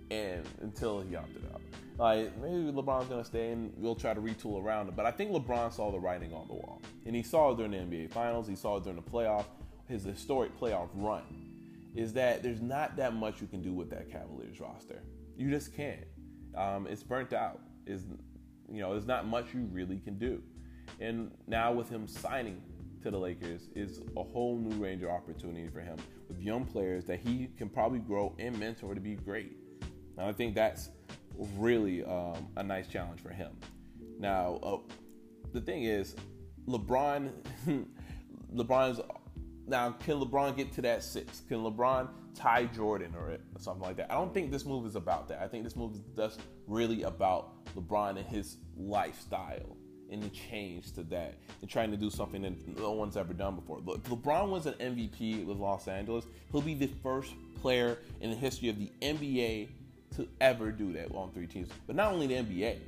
and 0.10 0.44
until 0.62 1.02
he 1.02 1.16
opted 1.16 1.44
out, 1.54 1.62
like 2.00 2.36
maybe 2.42 2.72
LeBron's 2.72 3.10
gonna 3.10 3.26
stay, 3.26 3.52
and 3.52 3.72
we'll 3.78 3.96
try 3.96 4.14
to 4.14 4.22
retool 4.22 4.64
around 4.64 4.88
it. 4.88 4.96
But 4.96 5.06
I 5.06 5.12
think 5.12 5.32
LeBron 5.32 5.74
saw 5.74 5.92
the 5.92 6.00
writing 6.00 6.34
on 6.34 6.48
the 6.48 6.54
wall, 6.54 6.82
and 7.06 7.16
he 7.16 7.22
saw 7.22 7.52
it 7.52 7.58
during 7.58 7.72
the 7.72 7.78
NBA 7.78 8.12
Finals. 8.12 8.48
He 8.48 8.56
saw 8.56 8.78
it 8.78 8.86
during 8.86 8.96
the 8.96 9.08
playoff, 9.08 9.46
his 9.88 10.04
historic 10.04 10.58
playoff 10.58 10.88
run 10.96 11.53
is 11.96 12.14
that 12.14 12.44
there's 12.44 12.62
not 12.62 12.96
that 12.98 13.14
much 13.14 13.42
you 13.42 13.48
can 13.48 13.62
do 13.62 13.74
with 13.74 13.90
that 13.92 14.12
Cavaliers 14.12 14.60
roster. 14.60 15.04
You 15.38 15.50
just 15.50 15.76
can't. 15.76 16.06
Um, 16.56 16.88
it's 16.88 17.04
burnt 17.04 17.34
out. 17.34 17.60
Is 17.86 18.06
you 18.72 18.82
know, 18.82 18.92
there's 18.92 19.06
not 19.06 19.28
much 19.28 19.54
you 19.54 19.68
really 19.72 19.98
can 19.98 20.18
do. 20.18 20.42
And 21.00 21.32
now 21.48 21.72
with 21.72 21.90
him 21.90 22.08
signing 22.08 22.62
to 23.04 23.12
the 23.12 23.18
Lakers 23.18 23.70
is 23.76 24.02
a 24.18 24.24
whole 24.24 24.58
new 24.58 24.76
range 24.82 25.04
of 25.04 25.10
opportunity 25.10 25.68
for 25.68 25.82
him 25.82 25.98
with 26.28 26.40
young 26.40 26.66
players 26.66 27.06
that 27.06 27.20
he 27.20 27.50
can 27.58 27.70
probably 27.70 28.00
grow 28.00 28.34
and 28.40 28.58
mentor 28.58 28.96
to 28.96 29.02
be 29.02 29.16
great. 29.16 29.58
And 30.18 30.28
I 30.28 30.32
think 30.32 30.56
that's 30.56 30.90
really 31.58 32.04
um, 32.04 32.48
a 32.58 32.64
nice 32.64 32.88
challenge 32.88 33.22
for 33.22 33.30
him. 33.30 33.52
Now, 34.20 34.60
uh, 34.64 34.78
the 35.52 35.62
thing 35.62 35.84
is, 35.84 36.16
LeBron, 36.68 37.32
LeBron's 38.56 39.02
now, 39.68 39.92
can 39.92 40.20
LeBron 40.20 40.58
get 40.58 40.74
to 40.74 40.82
that 40.82 41.04
six? 41.04 41.42
Can 41.48 41.60
LeBron 41.60 42.10
tie 42.36 42.66
Jordan 42.66 43.14
or 43.16 43.38
something 43.60 43.84
like 43.84 43.98
that? 43.98 44.12
I 44.12 44.16
don't 44.16 44.34
think 44.34 44.52
this 44.52 44.66
move 44.66 44.86
is 44.86 44.96
about 44.96 45.28
that. 45.30 45.42
I 45.42 45.48
think 45.48 45.64
this 45.64 45.76
move 45.76 45.94
is 45.94 46.02
just 46.16 46.42
really 46.68 47.04
about 47.04 47.66
LeBron 47.76 48.18
and 48.18 48.26
his 48.26 48.58
lifestyle 48.76 49.78
and 50.12 50.22
the 50.22 50.30
change 50.30 50.92
to 50.94 51.04
that 51.04 51.36
and 51.62 51.70
trying 51.70 51.92
to 51.92 51.98
do 51.98 52.10
something 52.10 52.42
that 52.42 52.78
no 52.78 52.92
one's 52.92 53.16
ever 53.16 53.34
done 53.34 53.56
before. 53.56 53.80
Look, 53.80 54.04
LeBron 54.04 54.50
was 54.50 54.66
an 54.66 54.74
MVP 54.74 55.46
with 55.46 55.58
Los 55.58 55.88
Angeles. 55.88 56.26
He'll 56.52 56.62
be 56.62 56.76
the 56.76 56.90
first 57.02 57.34
player 57.62 58.00
in 58.20 58.30
the 58.30 58.36
history 58.36 58.70
of 58.70 58.78
the 58.78 58.92
NBA 59.02 59.70
to 60.18 60.28
ever 60.42 60.72
do 60.72 60.92
that 60.94 61.14
on 61.16 61.32
three 61.32 61.48
teams. 61.48 61.70
But 61.88 61.96
not 61.96 62.12
only 62.12 62.28
the 62.28 62.36
NBA, 62.36 62.80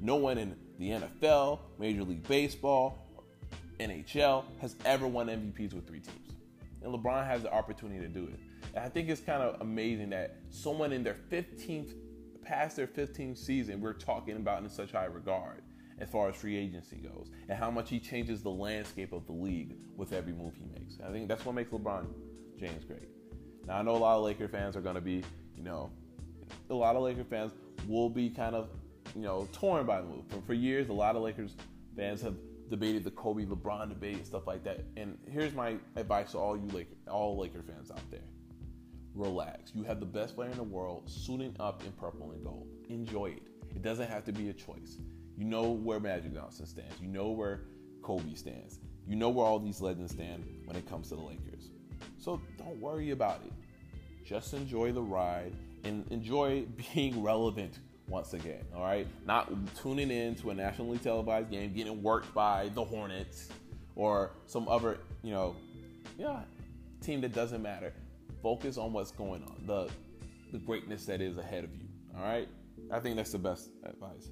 no 0.00 0.16
one 0.16 0.36
in 0.36 0.56
the 0.78 0.90
NFL, 0.90 1.60
Major 1.78 2.02
League 2.02 2.26
Baseball, 2.26 2.98
NHL 3.78 4.44
has 4.60 4.76
ever 4.84 5.06
won 5.06 5.28
MVPs 5.28 5.72
with 5.72 5.86
three 5.86 6.00
teams 6.00 6.23
and 6.84 6.94
LeBron 6.94 7.26
has 7.26 7.42
the 7.42 7.52
opportunity 7.52 8.00
to 8.00 8.08
do 8.08 8.24
it. 8.24 8.38
And 8.74 8.84
I 8.84 8.88
think 8.88 9.08
it's 9.08 9.20
kind 9.20 9.42
of 9.42 9.60
amazing 9.60 10.10
that 10.10 10.36
someone 10.50 10.92
in 10.92 11.02
their 11.02 11.16
15th, 11.30 11.94
past 12.42 12.76
their 12.76 12.86
15th 12.86 13.38
season, 13.38 13.80
we're 13.80 13.94
talking 13.94 14.36
about 14.36 14.62
in 14.62 14.68
such 14.68 14.92
high 14.92 15.06
regard 15.06 15.62
as 15.98 16.08
far 16.08 16.28
as 16.28 16.36
free 16.36 16.56
agency 16.56 16.96
goes, 16.96 17.30
and 17.48 17.56
how 17.56 17.70
much 17.70 17.88
he 17.88 18.00
changes 18.00 18.42
the 18.42 18.50
landscape 18.50 19.12
of 19.12 19.26
the 19.26 19.32
league 19.32 19.76
with 19.96 20.12
every 20.12 20.32
move 20.32 20.52
he 20.56 20.64
makes. 20.78 20.98
I 21.06 21.12
think 21.12 21.28
that's 21.28 21.44
what 21.44 21.54
makes 21.54 21.70
LeBron 21.70 22.06
James 22.58 22.84
great. 22.84 23.08
Now 23.66 23.78
I 23.78 23.82
know 23.82 23.92
a 23.92 23.98
lot 23.98 24.16
of 24.16 24.24
Laker 24.24 24.48
fans 24.48 24.76
are 24.76 24.80
going 24.80 24.96
to 24.96 25.00
be, 25.00 25.22
you 25.56 25.62
know, 25.62 25.90
a 26.68 26.74
lot 26.74 26.96
of 26.96 27.02
Laker 27.02 27.24
fans 27.24 27.52
will 27.88 28.10
be 28.10 28.28
kind 28.28 28.54
of, 28.54 28.68
you 29.14 29.22
know, 29.22 29.48
torn 29.52 29.86
by 29.86 30.00
the 30.00 30.06
move. 30.08 30.26
For, 30.28 30.40
for 30.42 30.54
years, 30.54 30.88
a 30.88 30.92
lot 30.92 31.16
of 31.16 31.22
Lakers 31.22 31.54
fans 31.96 32.20
have 32.22 32.34
debated 32.74 33.04
the 33.04 33.10
Kobe 33.12 33.44
LeBron 33.44 33.88
debate 33.88 34.16
and 34.16 34.26
stuff 34.26 34.48
like 34.48 34.64
that. 34.64 34.80
And 34.96 35.16
here's 35.30 35.54
my 35.54 35.76
advice 35.94 36.32
to 36.32 36.38
all 36.38 36.56
you 36.56 36.66
Laker, 36.72 36.96
all 37.08 37.38
Laker 37.38 37.62
fans 37.62 37.92
out 37.92 38.10
there: 38.10 38.26
relax. 39.14 39.70
You 39.76 39.84
have 39.84 40.00
the 40.00 40.06
best 40.06 40.34
player 40.34 40.50
in 40.50 40.56
the 40.56 40.64
world 40.64 41.08
suiting 41.08 41.54
up 41.60 41.84
in 41.84 41.92
purple 41.92 42.32
and 42.32 42.42
gold. 42.42 42.66
Enjoy 42.88 43.26
it. 43.26 43.42
It 43.76 43.82
doesn't 43.82 44.08
have 44.08 44.24
to 44.24 44.32
be 44.32 44.48
a 44.48 44.52
choice. 44.52 44.98
You 45.36 45.44
know 45.44 45.70
where 45.70 46.00
Magic 46.00 46.34
Johnson 46.34 46.66
stands. 46.66 47.00
You 47.00 47.06
know 47.06 47.30
where 47.30 47.60
Kobe 48.02 48.34
stands. 48.34 48.80
You 49.06 49.14
know 49.14 49.28
where 49.28 49.46
all 49.46 49.60
these 49.60 49.80
legends 49.80 50.12
stand 50.12 50.44
when 50.64 50.74
it 50.74 50.88
comes 50.88 51.10
to 51.10 51.14
the 51.14 51.22
Lakers. 51.22 51.70
So 52.18 52.40
don't 52.58 52.80
worry 52.80 53.12
about 53.12 53.40
it. 53.46 53.52
Just 54.24 54.52
enjoy 54.52 54.90
the 54.90 55.02
ride 55.02 55.54
and 55.84 56.04
enjoy 56.10 56.64
being 56.94 57.22
relevant 57.22 57.78
once 58.08 58.34
again. 58.34 58.64
All 58.74 58.82
right, 58.82 59.06
not 59.26 59.50
tuning 59.76 60.10
in 60.10 60.34
to 60.36 60.50
a 60.50 60.54
nationally 60.54 60.98
televised 60.98 61.50
game, 61.50 61.72
getting 61.72 62.02
worked 62.02 62.32
by 62.34 62.70
the 62.74 62.84
Hornets 62.84 63.48
or 63.96 64.32
some 64.46 64.68
other, 64.68 64.98
you 65.22 65.32
know, 65.32 65.56
yeah, 66.18 66.40
team 67.00 67.20
that 67.22 67.32
doesn't 67.32 67.62
matter. 67.62 67.92
Focus 68.42 68.76
on 68.76 68.92
what's 68.92 69.10
going 69.10 69.42
on. 69.42 69.56
The 69.66 69.90
the 70.52 70.58
greatness 70.58 71.04
that 71.06 71.20
is 71.20 71.36
ahead 71.36 71.64
of 71.64 71.74
you. 71.74 71.88
All 72.16 72.22
right? 72.22 72.48
I 72.92 73.00
think 73.00 73.16
that's 73.16 73.32
the 73.32 73.38
best 73.38 73.70
advice. 73.84 74.28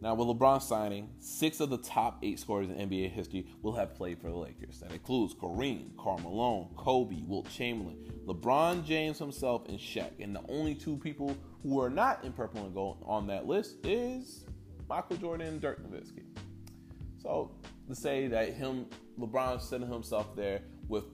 Now, 0.00 0.14
with 0.14 0.28
LeBron 0.28 0.60
signing, 0.60 1.08
six 1.18 1.60
of 1.60 1.70
the 1.70 1.78
top 1.78 2.18
eight 2.22 2.38
scorers 2.38 2.68
in 2.68 2.76
NBA 2.76 3.10
history 3.10 3.46
will 3.62 3.72
have 3.72 3.94
played 3.94 4.20
for 4.20 4.28
the 4.28 4.36
Lakers. 4.36 4.80
That 4.80 4.92
includes 4.92 5.34
Kareem, 5.34 5.96
Karl 5.96 6.18
Malone, 6.18 6.68
Kobe, 6.76 7.22
Wilt 7.26 7.48
Chamberlain, 7.48 7.96
LeBron 8.26 8.84
James 8.84 9.18
himself, 9.18 9.66
and 9.68 9.78
Shaq. 9.78 10.10
And 10.20 10.36
the 10.36 10.42
only 10.48 10.74
two 10.74 10.98
people 10.98 11.36
who 11.62 11.80
are 11.80 11.88
not 11.88 12.22
in 12.22 12.32
purple 12.32 12.64
and 12.64 12.74
gold 12.74 13.02
on 13.06 13.26
that 13.28 13.46
list 13.46 13.76
is 13.84 14.44
Michael 14.88 15.16
Jordan 15.16 15.46
and 15.46 15.60
Dirk 15.60 15.82
Nowitzki. 15.82 16.24
So 17.16 17.50
to 17.88 17.94
say 17.94 18.26
that 18.26 18.52
him, 18.52 18.86
LeBron, 19.18 19.60
setting 19.60 19.90
himself 19.90 20.36
there 20.36 20.60
with 20.88 21.04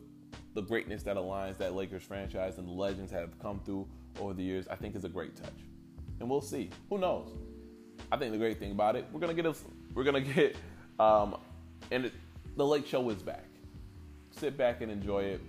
the 0.55 0.63
greatness 0.63 1.05
that 1.05 1.17
aligns 1.17 1.59
that 1.59 1.75
Lakers 1.75 2.03
franchise 2.03 2.59
and 2.59 2.67
the 2.67 2.73
legends 2.73 3.13
have 3.13 3.39
come 3.39 3.61
through 3.65 3.87
over 4.19 4.35
the 4.35 4.43
years, 4.43 4.67
I 4.69 4.75
think 4.75 4.97
is 4.97 5.05
a 5.05 5.09
great 5.09 5.37
touch. 5.37 5.55
And 6.19 6.29
we'll 6.29 6.41
see. 6.41 6.71
Who 6.89 6.99
knows? 6.99 7.31
I 8.12 8.17
think 8.17 8.33
the 8.33 8.38
great 8.38 8.59
thing 8.59 8.73
about 8.73 8.97
it, 8.97 9.07
we're 9.12 9.21
gonna 9.21 9.35
get 9.35 9.47
us, 9.47 9.62
we're 9.95 10.05
gonna 10.05 10.21
get, 10.21 10.57
um, 10.99 11.37
and 11.90 12.07
it, 12.07 12.12
the 12.57 12.67
Lake 12.67 12.87
Show 12.87 13.09
is 13.11 13.23
back. 13.23 13.45
Sit 14.33 14.57
back 14.57 14.81
and 14.81 14.90
enjoy 14.90 15.23
it, 15.25 15.40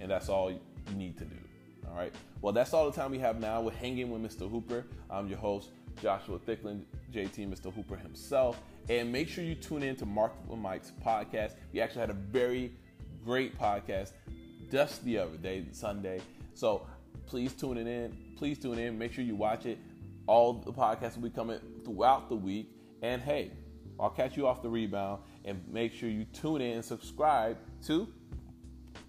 and 0.00 0.10
that's 0.10 0.28
all 0.28 0.50
you 0.50 0.60
need 0.96 1.16
to 1.18 1.24
do. 1.24 1.36
All 1.88 1.96
right. 1.96 2.12
Well, 2.40 2.52
that's 2.52 2.74
all 2.74 2.90
the 2.90 2.96
time 2.96 3.10
we 3.10 3.18
have 3.20 3.40
now. 3.40 3.62
We're 3.62 3.72
hanging 3.72 4.10
with 4.10 4.22
Mr. 4.22 4.50
Hooper. 4.50 4.84
I'm 5.10 5.28
your 5.28 5.38
host, 5.38 5.70
Joshua 6.02 6.38
Thicklin, 6.38 6.82
JT, 7.12 7.48
Mr. 7.48 7.72
Hooper 7.72 7.96
himself. 7.96 8.60
And 8.90 9.10
make 9.10 9.28
sure 9.28 9.44
you 9.44 9.54
tune 9.54 9.82
in 9.82 9.96
to 9.96 10.06
Mark 10.06 10.32
with 10.46 10.58
Mike's 10.58 10.92
podcast. 11.04 11.54
We 11.72 11.80
actually 11.80 12.00
had 12.00 12.10
a 12.10 12.14
very 12.14 12.72
great 13.24 13.58
podcast 13.58 14.12
just 14.70 15.04
the 15.04 15.18
other 15.18 15.36
day, 15.36 15.64
Sunday. 15.72 16.20
So 16.54 16.86
please 17.26 17.54
tune 17.54 17.78
it 17.78 17.86
in. 17.86 18.14
Please 18.36 18.58
tune 18.58 18.78
in. 18.78 18.98
Make 18.98 19.12
sure 19.12 19.24
you 19.24 19.36
watch 19.36 19.64
it. 19.64 19.78
All 20.26 20.52
the 20.54 20.72
podcasts 20.72 21.14
will 21.14 21.22
be 21.22 21.30
coming 21.30 21.60
throughout 21.84 22.28
the 22.28 22.36
week. 22.36 22.70
And 23.02 23.22
hey, 23.22 23.52
I'll 23.98 24.10
catch 24.10 24.36
you 24.36 24.46
off 24.46 24.62
the 24.62 24.68
rebound 24.68 25.22
and 25.44 25.62
make 25.68 25.92
sure 25.92 26.08
you 26.08 26.24
tune 26.24 26.60
in 26.60 26.76
and 26.76 26.84
subscribe 26.84 27.58
to 27.86 28.08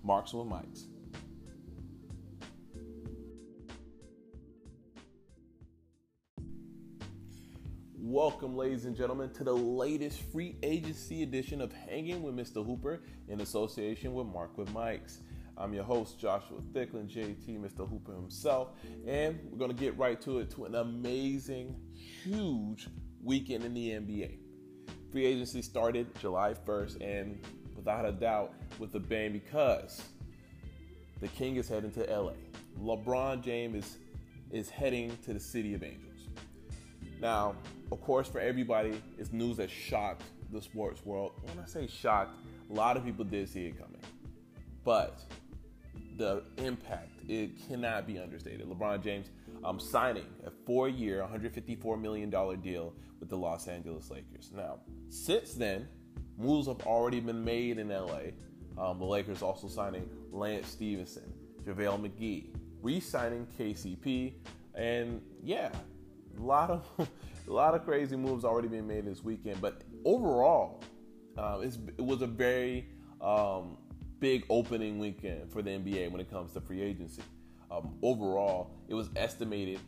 Marks 0.03 0.33
with 0.33 0.47
Mikes. 0.47 0.85
Welcome, 8.07 8.55
ladies 8.55 8.85
and 8.85 8.95
gentlemen, 8.95 9.31
to 9.31 9.43
the 9.43 9.51
latest 9.51 10.21
free 10.31 10.55
agency 10.61 11.23
edition 11.23 11.59
of 11.59 11.73
Hanging 11.73 12.21
with 12.21 12.35
Mr. 12.35 12.63
Hooper 12.63 13.01
in 13.27 13.41
association 13.41 14.13
with 14.13 14.27
Mark 14.27 14.57
with 14.59 14.71
Mikes. 14.71 15.21
I'm 15.57 15.73
your 15.73 15.85
host, 15.85 16.19
Joshua 16.19 16.59
Thicklin, 16.73 17.07
JT, 17.07 17.59
Mr. 17.59 17.89
Hooper 17.89 18.13
himself, 18.13 18.69
and 19.07 19.39
we're 19.49 19.57
going 19.57 19.71
to 19.71 19.77
get 19.77 19.97
right 19.97 20.19
to 20.21 20.39
it 20.39 20.49
to 20.51 20.65
an 20.65 20.75
amazing, 20.75 21.75
huge 21.93 22.87
weekend 23.23 23.63
in 23.63 23.73
the 23.73 23.91
NBA. 23.91 24.37
Free 25.11 25.25
agency 25.25 25.61
started 25.61 26.07
July 26.19 26.53
1st, 26.53 27.01
and 27.01 27.39
without 27.73 28.05
a 28.05 28.11
doubt, 28.11 28.53
with 28.79 28.91
the 28.91 28.99
bang 28.99 29.31
because 29.31 30.01
the 31.21 31.29
King 31.29 31.55
is 31.55 31.69
heading 31.69 31.91
to 31.91 32.01
LA. 32.01 32.33
LeBron 32.81 33.41
James 33.41 33.85
is, 33.85 33.97
is 34.51 34.69
heading 34.69 35.17
to 35.23 35.33
the 35.33 35.39
City 35.39 35.73
of 35.73 35.83
Angels. 35.83 36.27
Now, 37.21 37.55
of 37.93 38.01
course, 38.01 38.27
for 38.27 38.41
everybody, 38.41 39.01
it's 39.17 39.31
news 39.31 39.55
that 39.57 39.69
shocked 39.69 40.23
the 40.51 40.61
sports 40.61 41.05
world. 41.05 41.31
When 41.43 41.63
I 41.63 41.65
say 41.65 41.87
shocked, 41.87 42.35
a 42.69 42.73
lot 42.73 42.97
of 42.97 43.05
people 43.05 43.23
did 43.23 43.47
see 43.47 43.67
it 43.67 43.77
coming. 43.79 44.01
But 44.83 45.21
the 46.17 46.43
impact, 46.57 47.11
it 47.27 47.67
cannot 47.67 48.07
be 48.07 48.19
understated. 48.19 48.67
LeBron 48.67 49.03
James 49.03 49.29
um, 49.63 49.79
signing 49.79 50.25
a 50.45 50.51
four 50.65 50.89
year, 50.89 51.25
$154 51.29 51.99
million 51.99 52.29
deal 52.29 52.93
with 53.19 53.29
the 53.29 53.37
Los 53.37 53.67
Angeles 53.67 54.09
Lakers. 54.11 54.51
Now, 54.55 54.79
since 55.09 55.53
then, 55.53 55.87
moves 56.37 56.67
have 56.67 56.81
already 56.81 57.19
been 57.19 57.43
made 57.43 57.77
in 57.77 57.89
LA. 57.89 58.31
Um, 58.77 58.99
the 58.99 59.05
Lakers 59.05 59.41
also 59.41 59.67
signing 59.67 60.09
Lance 60.31 60.67
Stephenson, 60.67 61.33
JaVale 61.65 62.09
McGee, 62.09 62.49
re 62.81 62.99
signing 62.99 63.47
KCP, 63.57 64.33
and 64.75 65.21
yeah, 65.41 65.71
a 66.37 66.41
lot 66.41 66.69
of 66.69 66.85
a 67.47 67.51
lot 67.51 67.73
of 67.73 67.85
crazy 67.85 68.15
moves 68.15 68.43
already 68.43 68.67
being 68.67 68.87
made 68.87 69.05
this 69.05 69.23
weekend. 69.23 69.61
But 69.61 69.81
overall, 70.03 70.83
um, 71.37 71.63
it 71.63 72.01
was 72.03 72.21
a 72.21 72.27
very 72.27 72.89
um, 73.21 73.77
big 74.25 74.43
opening 74.49 74.97
weekend 74.97 75.51
for 75.51 75.61
the 75.61 75.69
NBA 75.69 76.09
when 76.09 76.19
it 76.19 76.31
comes 76.31 76.51
to 76.53 76.59
free 76.59 76.81
agency. 76.81 77.21
Um, 77.69 77.93
overall, 78.01 78.71
it 78.87 78.95
was 78.95 79.07
estimated 79.15 79.79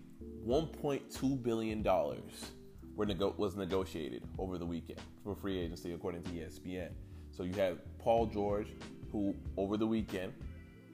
1.2 0.46 1.42
billion 1.42 1.82
dollars 1.82 2.52
nego- 2.96 3.34
was 3.36 3.56
negotiated 3.56 4.22
over 4.38 4.60
the 4.60 4.66
weekend 4.66 5.02
for 5.24 5.34
free 5.34 5.58
agency, 5.58 5.92
according 5.94 6.22
to 6.22 6.30
ESPN. 6.30 6.90
So 7.32 7.42
you 7.42 7.54
have 7.54 7.80
Paul 7.98 8.28
George, 8.28 8.68
who 9.12 9.34
over 9.58 9.76
the 9.76 9.88
weekend 9.88 10.34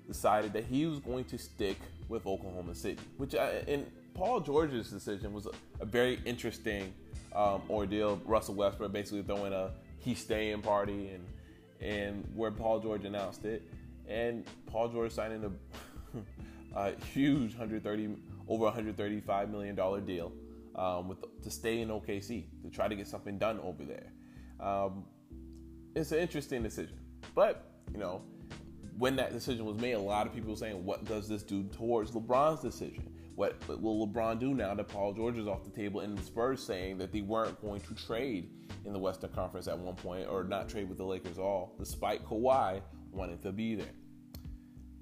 decided 0.07 0.53
that 0.53 0.63
he 0.63 0.85
was 0.85 0.99
going 0.99 1.25
to 1.25 1.37
stick 1.37 1.79
with 2.07 2.25
Oklahoma 2.25 2.73
City, 2.73 3.01
which 3.17 3.35
I, 3.35 3.61
and 3.67 3.85
Paul 4.13 4.39
George's 4.39 4.89
decision 4.89 5.33
was 5.33 5.47
a, 5.47 5.51
a 5.81 5.85
very 5.85 6.21
interesting 6.23 6.93
um, 7.35 7.61
ordeal. 7.69 8.21
Russell 8.23 8.55
Westbrook 8.55 8.93
basically 8.93 9.23
throwing 9.23 9.51
a 9.51 9.71
he's 9.99 10.19
staying" 10.19 10.61
party, 10.61 11.09
and 11.09 11.25
and 11.83 12.25
where 12.33 12.51
Paul 12.51 12.79
George 12.79 13.03
announced 13.03 13.45
it, 13.45 13.67
and 14.07 14.45
Paul 14.65 14.87
George 14.89 15.11
signing 15.11 15.43
a, 15.43 16.77
a 16.79 16.95
huge 17.13 17.51
130 17.51 18.15
over 18.47 18.63
135 18.63 19.49
million 19.49 19.75
dollar 19.75 20.01
deal 20.01 20.31
um, 20.75 21.07
with 21.07 21.19
to 21.41 21.51
stay 21.51 21.81
in 21.81 21.89
OKC 21.89 22.45
to 22.63 22.69
try 22.69 22.87
to 22.87 22.95
get 22.95 23.07
something 23.07 23.37
done 23.37 23.59
over 23.59 23.83
there. 23.83 24.11
Um, 24.59 25.03
it's 25.95 26.11
an 26.11 26.19
interesting 26.19 26.63
decision, 26.63 26.97
but 27.35 27.71
you 27.91 27.99
know 27.99 28.21
when 28.97 29.15
that 29.15 29.33
decision 29.33 29.65
was 29.65 29.77
made, 29.77 29.93
a 29.93 29.99
lot 29.99 30.27
of 30.27 30.33
people 30.33 30.51
were 30.51 30.57
saying, 30.57 30.85
"What 30.85 31.03
does 31.05 31.27
this 31.27 31.43
do 31.43 31.63
towards 31.63 32.11
LeBron's 32.11 32.61
decision?" 32.61 33.11
What 33.35 33.55
will 33.67 34.07
LeBron 34.07 34.39
do 34.39 34.53
now 34.53 34.75
that 34.75 34.87
Paul 34.87 35.13
George 35.13 35.37
is 35.37 35.47
off 35.47 35.63
the 35.63 35.71
table 35.71 36.01
and 36.01 36.17
the 36.17 36.21
Spurs 36.21 36.63
saying 36.63 36.99
that 36.99 37.11
they 37.11 37.21
weren't 37.21 37.59
going 37.61 37.81
to 37.81 37.95
trade 37.95 38.51
in 38.85 38.93
the 38.93 38.99
Western 38.99 39.31
Conference 39.31 39.67
at 39.67 39.77
one 39.77 39.95
point 39.95 40.27
or 40.29 40.43
not 40.43 40.69
trade 40.69 40.87
with 40.87 40.97
the 40.99 41.03
Lakers 41.03 41.37
at 41.37 41.43
all, 41.43 41.73
despite 41.79 42.23
Kawhi 42.25 42.81
wanting 43.11 43.39
to 43.39 43.51
be 43.51 43.75
there. 43.75 43.87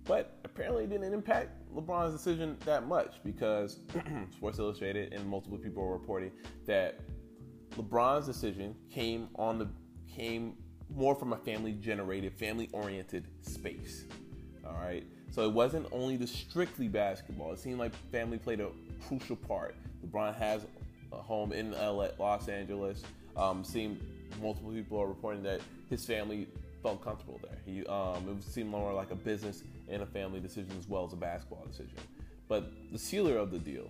But 0.05 0.39
apparently 0.45 0.85
it 0.85 0.89
didn't 0.89 1.13
impact 1.13 1.51
LeBron's 1.73 2.13
decision 2.13 2.57
that 2.65 2.87
much 2.87 3.15
because 3.23 3.79
Sports 4.31 4.59
Illustrated 4.59 5.13
and 5.13 5.25
multiple 5.27 5.57
people 5.57 5.83
are 5.83 5.91
reporting 5.91 6.31
that 6.65 6.99
LeBron's 7.75 8.25
decision 8.25 8.75
came 8.89 9.29
on 9.35 9.59
the 9.59 9.67
came 10.07 10.55
more 10.93 11.15
from 11.15 11.33
a 11.33 11.37
family 11.37 11.73
generated, 11.73 12.33
family 12.33 12.69
oriented 12.73 13.27
space. 13.41 14.05
All 14.65 14.73
right. 14.73 15.05
So 15.31 15.43
it 15.43 15.51
wasn't 15.51 15.87
only 15.91 16.17
the 16.17 16.27
strictly 16.27 16.89
basketball. 16.89 17.53
It 17.53 17.59
seemed 17.59 17.79
like 17.79 17.95
family 18.11 18.37
played 18.37 18.59
a 18.59 18.67
crucial 19.07 19.37
part. 19.37 19.75
LeBron 20.05 20.35
has 20.35 20.65
a 21.11 21.15
home 21.15 21.53
in 21.53 21.71
LA, 21.71 22.07
Los 22.19 22.49
Angeles. 22.49 23.01
Um, 23.37 23.63
seemed 23.63 24.01
multiple 24.41 24.71
people 24.71 24.99
are 24.99 25.07
reporting 25.07 25.41
that 25.43 25.61
his 25.89 26.05
family 26.05 26.47
felt 26.83 27.03
comfortable 27.03 27.39
there. 27.41 27.57
He 27.65 27.85
um, 27.85 28.27
it 28.29 28.43
seemed 28.43 28.69
more 28.69 28.93
like 28.93 29.11
a 29.11 29.15
business 29.15 29.63
and 29.87 30.01
a 30.01 30.05
family 30.05 30.41
decision 30.41 30.71
as 30.77 30.87
well 30.87 31.05
as 31.05 31.13
a 31.13 31.17
basketball 31.17 31.65
decision. 31.65 31.97
But 32.49 32.71
the 32.91 32.99
sealer 32.99 33.37
of 33.37 33.51
the 33.51 33.59
deal 33.59 33.89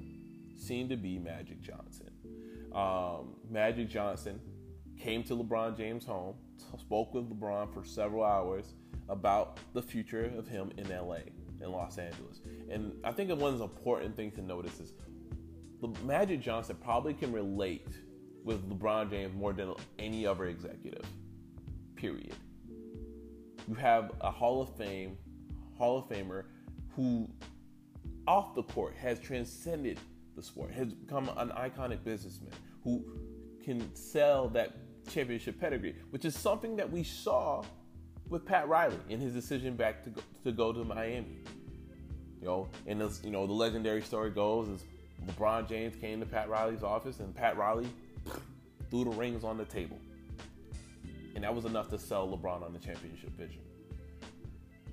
seemed 0.55 0.89
to 0.91 0.97
be 0.97 1.17
Magic 1.17 1.61
Johnson. 1.61 2.11
Um, 2.73 3.35
Magic 3.49 3.89
Johnson 3.89 4.39
came 4.99 5.23
to 5.23 5.35
LeBron 5.35 5.75
James' 5.75 6.05
home, 6.05 6.35
spoke 6.77 7.13
with 7.15 7.29
LeBron 7.29 7.73
for 7.73 7.83
several 7.83 8.23
hours, 8.23 8.73
about 9.11 9.59
the 9.73 9.81
future 9.81 10.31
of 10.37 10.47
him 10.47 10.71
in 10.77 10.89
LA, 10.89 11.17
in 11.61 11.71
Los 11.71 11.97
Angeles. 11.97 12.39
And 12.69 12.93
I 13.03 13.11
think 13.11 13.29
one 13.29 13.61
important 13.61 14.15
things 14.15 14.33
to 14.35 14.41
notice 14.41 14.79
is 14.79 14.93
Magic 16.03 16.41
Johnson 16.41 16.77
probably 16.81 17.13
can 17.13 17.31
relate 17.31 17.87
with 18.43 18.67
LeBron 18.69 19.09
James 19.09 19.35
more 19.35 19.53
than 19.53 19.73
any 19.99 20.25
other 20.25 20.45
executive. 20.45 21.05
Period. 21.95 22.35
You 23.67 23.75
have 23.75 24.11
a 24.21 24.31
Hall 24.31 24.61
of 24.61 24.75
Fame, 24.75 25.17
Hall 25.77 25.99
of 25.99 26.05
Famer 26.05 26.45
who 26.95 27.29
off 28.27 28.55
the 28.55 28.63
court 28.63 28.95
has 28.95 29.19
transcended 29.19 29.99
the 30.35 30.43
sport, 30.43 30.71
has 30.71 30.93
become 30.93 31.29
an 31.37 31.49
iconic 31.49 32.03
businessman 32.03 32.51
who 32.83 33.03
can 33.63 33.93
sell 33.95 34.47
that 34.49 34.75
championship 35.09 35.59
pedigree, 35.59 35.95
which 36.09 36.25
is 36.25 36.35
something 36.35 36.75
that 36.75 36.89
we 36.89 37.03
saw 37.03 37.63
with 38.31 38.45
Pat 38.45 38.67
Riley 38.67 38.97
in 39.09 39.19
his 39.19 39.33
decision 39.33 39.75
back 39.75 40.03
to 40.05 40.09
go, 40.09 40.21
to 40.45 40.51
go 40.51 40.73
to 40.73 40.83
Miami. 40.83 41.37
You 42.39 42.47
know, 42.47 42.69
and 42.87 42.99
this, 42.99 43.21
you 43.23 43.29
know, 43.29 43.45
the 43.45 43.53
legendary 43.53 44.01
story 44.01 44.31
goes 44.31 44.69
is 44.69 44.85
LeBron 45.27 45.69
James 45.69 45.95
came 45.97 46.19
to 46.21 46.25
Pat 46.25 46.49
Riley's 46.49 46.81
office 46.81 47.19
and 47.19 47.35
Pat 47.35 47.57
Riley 47.57 47.87
threw 48.89 49.03
the 49.03 49.11
rings 49.11 49.43
on 49.43 49.57
the 49.57 49.65
table. 49.65 49.99
And 51.35 51.43
that 51.43 51.53
was 51.53 51.65
enough 51.65 51.89
to 51.89 51.99
sell 51.99 52.27
LeBron 52.27 52.63
on 52.63 52.73
the 52.73 52.79
championship 52.79 53.37
vision. 53.37 53.61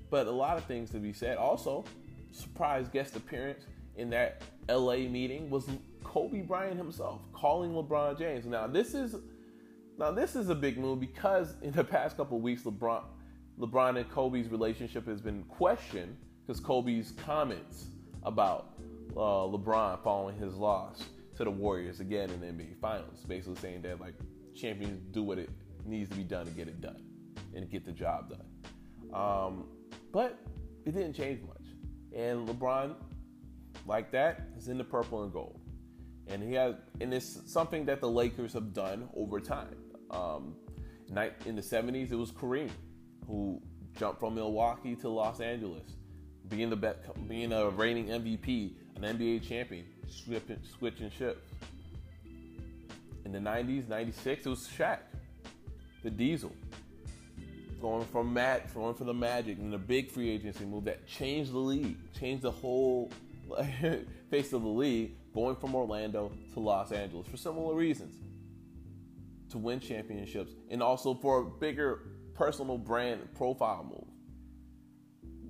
But 0.09 0.27
a 0.27 0.31
lot 0.31 0.57
of 0.57 0.65
things 0.65 0.89
to 0.91 0.97
be 0.97 1.13
said. 1.13 1.37
Also, 1.37 1.85
surprise 2.31 2.89
guest 2.89 3.15
appearance 3.15 3.65
in 3.95 4.09
that 4.09 4.41
LA 4.69 4.97
meeting 4.97 5.49
was 5.49 5.65
Kobe 6.03 6.41
Bryant 6.41 6.77
himself 6.77 7.21
calling 7.33 7.71
LeBron 7.71 8.17
James. 8.17 8.45
Now 8.45 8.67
this 8.67 8.93
is 8.93 9.15
now 9.97 10.11
this 10.11 10.35
is 10.35 10.49
a 10.49 10.55
big 10.55 10.77
move 10.77 10.99
because 10.99 11.55
in 11.61 11.71
the 11.71 11.83
past 11.83 12.17
couple 12.17 12.39
weeks 12.39 12.63
LeBron 12.63 13.03
LeBron 13.59 13.97
and 13.97 14.09
Kobe's 14.09 14.47
relationship 14.47 15.05
has 15.07 15.19
been 15.19 15.43
questioned 15.43 16.15
because 16.45 16.61
Kobe's 16.61 17.11
comments 17.11 17.87
about 18.23 18.73
uh, 19.15 19.19
LeBron 19.19 20.01
following 20.01 20.37
his 20.37 20.55
loss 20.55 21.03
to 21.35 21.43
the 21.43 21.51
Warriors 21.51 21.99
again 21.99 22.29
in 22.29 22.39
the 22.39 22.47
NBA 22.47 22.79
Finals, 22.79 23.23
basically 23.27 23.55
saying 23.55 23.81
that 23.81 23.99
like 23.99 24.13
champions 24.55 25.01
do 25.11 25.23
what 25.23 25.37
it 25.37 25.49
needs 25.85 26.09
to 26.09 26.15
be 26.15 26.23
done 26.23 26.45
to 26.45 26.51
get 26.51 26.67
it 26.67 26.79
done 26.79 27.03
and 27.53 27.69
get 27.69 27.85
the 27.85 27.91
job 27.91 28.29
done. 28.29 29.13
Um, 29.13 29.65
but 30.11 30.39
it 30.85 30.93
didn't 30.93 31.13
change 31.13 31.41
much, 31.41 31.67
and 32.15 32.47
LeBron, 32.47 32.95
like 33.85 34.11
that, 34.11 34.47
is 34.57 34.69
in 34.69 34.77
the 34.77 34.83
purple 34.83 35.23
and 35.23 35.33
gold, 35.33 35.59
and 36.27 36.41
he 36.41 36.53
has, 36.53 36.75
and 37.01 37.13
it's 37.13 37.41
something 37.51 37.85
that 37.85 37.99
the 37.99 38.09
Lakers 38.09 38.53
have 38.53 38.73
done 38.73 39.09
over 39.15 39.39
time. 39.39 39.75
Um, 40.11 40.55
in 41.45 41.55
the 41.55 41.61
'70s, 41.61 42.11
it 42.11 42.15
was 42.15 42.31
Kareem 42.31 42.69
who 43.29 43.61
jumped 43.97 44.19
from 44.19 44.35
Milwaukee 44.35 44.95
to 44.95 45.07
Los 45.07 45.39
Angeles, 45.39 45.83
being 46.49 46.69
the 46.69 46.95
being 47.27 47.53
a 47.53 47.69
reigning 47.69 48.07
MVP, 48.07 48.73
an 48.95 49.03
NBA 49.03 49.47
champion, 49.47 49.85
switching, 50.09 50.59
switching 50.77 51.11
ships. 51.11 51.41
In 53.25 53.31
the 53.31 53.39
90s, 53.39 53.87
96, 53.87 54.45
it 54.45 54.49
was 54.49 54.67
Shaq, 54.75 54.99
the 56.03 56.09
Diesel, 56.09 56.51
going 57.79 58.05
from 58.07 58.33
Matt, 58.33 58.73
going 58.73 58.95
for 58.95 59.03
the 59.03 59.13
Magic, 59.13 59.59
and 59.59 59.71
the 59.71 59.77
big 59.77 60.09
free 60.09 60.29
agency 60.31 60.65
move 60.65 60.85
that 60.85 61.05
changed 61.05 61.51
the 61.51 61.59
league, 61.59 61.97
changed 62.17 62.41
the 62.41 62.51
whole 62.51 63.11
face 64.31 64.53
of 64.53 64.63
the 64.63 64.67
league, 64.67 65.11
going 65.35 65.55
from 65.55 65.75
Orlando 65.75 66.31
to 66.53 66.59
Los 66.59 66.91
Angeles 66.91 67.27
for 67.27 67.37
similar 67.37 67.75
reasons, 67.75 68.15
to 69.51 69.59
win 69.59 69.79
championships, 69.79 70.53
and 70.71 70.81
also 70.81 71.13
for 71.13 71.41
a 71.41 71.45
bigger 71.45 72.01
personal 72.39 72.77
brand 72.77 73.21
profile 73.35 73.83
move. 73.83 74.07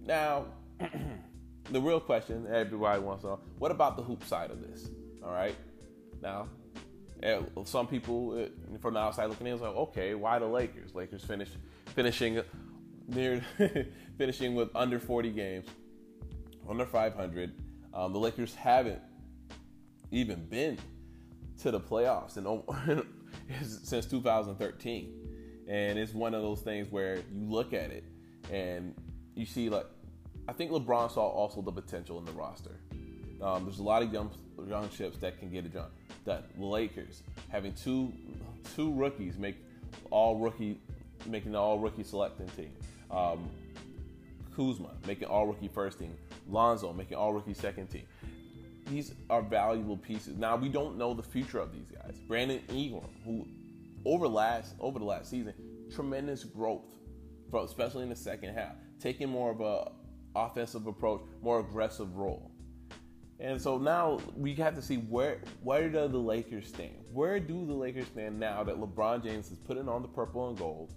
Now, 0.05 0.47
the 1.71 1.79
real 1.79 1.99
question 2.01 2.47
everybody 2.51 2.99
wants 2.99 3.21
to 3.21 3.29
know: 3.29 3.39
What 3.59 3.71
about 3.71 3.95
the 3.95 4.03
hoop 4.03 4.25
side 4.25 4.51
of 4.51 4.59
this? 4.61 4.89
All 5.23 5.31
right, 5.31 5.55
now 6.21 6.49
eh, 7.23 7.39
some 7.65 7.87
people 7.87 8.37
eh, 8.39 8.47
from 8.81 8.93
the 8.93 8.99
outside 8.99 9.27
looking 9.27 9.47
in 9.47 9.53
is 9.53 9.61
like, 9.61 9.75
okay, 9.75 10.15
why 10.15 10.39
the 10.39 10.45
Lakers? 10.45 10.95
Lakers 10.95 11.23
finish 11.23 11.49
finishing 11.87 12.41
near 13.07 13.41
finishing 14.17 14.55
with 14.55 14.69
under 14.75 14.99
40 14.99 15.29
games, 15.31 15.65
under 16.67 16.85
500. 16.85 17.53
Um, 17.93 18.13
the 18.13 18.19
Lakers 18.19 18.53
haven't 18.55 19.01
even 20.11 20.45
been 20.45 20.77
to 21.61 21.71
the 21.71 21.79
playoffs 21.79 22.37
in, 22.37 23.03
since 23.83 24.05
2013, 24.05 25.28
and 25.69 25.99
it's 25.99 26.13
one 26.13 26.33
of 26.33 26.41
those 26.41 26.61
things 26.61 26.91
where 26.91 27.17
you 27.17 27.45
look 27.47 27.73
at 27.73 27.91
it 27.91 28.03
and 28.51 28.95
you 29.35 29.45
see 29.45 29.69
like 29.69 29.85
I 30.47 30.51
think 30.51 30.71
LeBron 30.71 31.13
saw 31.13 31.27
also 31.27 31.61
the 31.61 31.71
potential 31.71 32.17
in 32.17 32.25
the 32.25 32.31
roster. 32.31 32.79
Um, 33.39 33.65
there's 33.65 33.77
a 33.77 33.83
lot 33.83 34.01
of 34.01 34.11
young 34.11 34.31
young 34.67 34.89
chips 34.89 35.17
that 35.19 35.39
can 35.39 35.51
get 35.51 35.65
it 35.65 35.73
done. 35.73 35.91
That 36.25 36.45
Lakers 36.59 37.21
having 37.49 37.73
two 37.73 38.11
two 38.75 38.91
rookies 38.93 39.37
make 39.37 39.57
all 40.09 40.37
rookie 40.37 40.81
making 41.27 41.55
all 41.55 41.77
rookie 41.77 42.03
selecting 42.03 42.47
team. 42.49 42.71
Um, 43.11 43.49
Kuzma 44.55 44.89
making 45.05 45.27
all 45.27 45.45
rookie 45.45 45.67
first 45.67 45.99
team. 45.99 46.15
Lonzo 46.49 46.91
making 46.93 47.15
all 47.15 47.31
rookie 47.31 47.53
second 47.53 47.87
team. 47.87 48.07
These 48.87 49.13
are 49.29 49.43
valuable 49.43 49.97
pieces. 49.97 50.35
Now 50.35 50.55
we 50.55 50.67
don't 50.67 50.97
know 50.97 51.13
the 51.13 51.21
future 51.21 51.59
of 51.59 51.71
these 51.71 51.91
guys. 51.91 52.17
Brandon 52.27 52.59
Ingram, 52.69 53.07
who 53.23 53.45
over 54.05 54.27
last 54.27 54.75
over 54.79 54.99
the 54.99 55.05
last 55.05 55.29
season, 55.29 55.53
tremendous 55.93 56.43
growth, 56.43 56.95
from, 57.49 57.65
especially 57.65 58.03
in 58.03 58.09
the 58.09 58.15
second 58.15 58.53
half, 58.55 58.75
taking 58.99 59.29
more 59.29 59.51
of 59.51 59.61
a 59.61 59.91
offensive 60.35 60.87
approach, 60.87 61.21
more 61.41 61.59
aggressive 61.59 62.15
role. 62.15 62.51
And 63.39 63.61
so 63.61 63.77
now 63.77 64.19
we 64.35 64.53
have 64.55 64.75
to 64.75 64.81
see 64.81 64.97
where 64.97 65.41
where 65.63 65.89
do 65.89 66.07
the 66.07 66.17
Lakers 66.17 66.67
stand? 66.67 67.05
Where 67.11 67.39
do 67.39 67.65
the 67.65 67.73
Lakers 67.73 68.07
stand 68.07 68.39
now 68.39 68.63
that 68.63 68.75
LeBron 68.75 69.23
James 69.23 69.49
is 69.51 69.57
putting 69.57 69.87
on 69.87 70.01
the 70.01 70.09
purple 70.09 70.49
and 70.49 70.57
gold? 70.57 70.93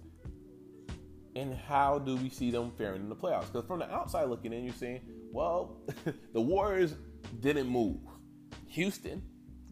And 1.35 1.55
how 1.55 1.97
do 1.97 2.15
we 2.17 2.29
see 2.29 2.51
them 2.51 2.71
faring 2.77 3.01
in 3.01 3.09
the 3.09 3.15
playoffs? 3.15 3.51
Because 3.51 3.65
from 3.65 3.79
the 3.79 3.91
outside 3.91 4.25
looking 4.25 4.53
in, 4.53 4.63
you're 4.63 4.73
saying, 4.73 5.01
well, 5.31 5.81
the 6.33 6.41
Warriors 6.41 6.93
didn't 7.39 7.67
move. 7.67 7.97
Houston 8.67 9.23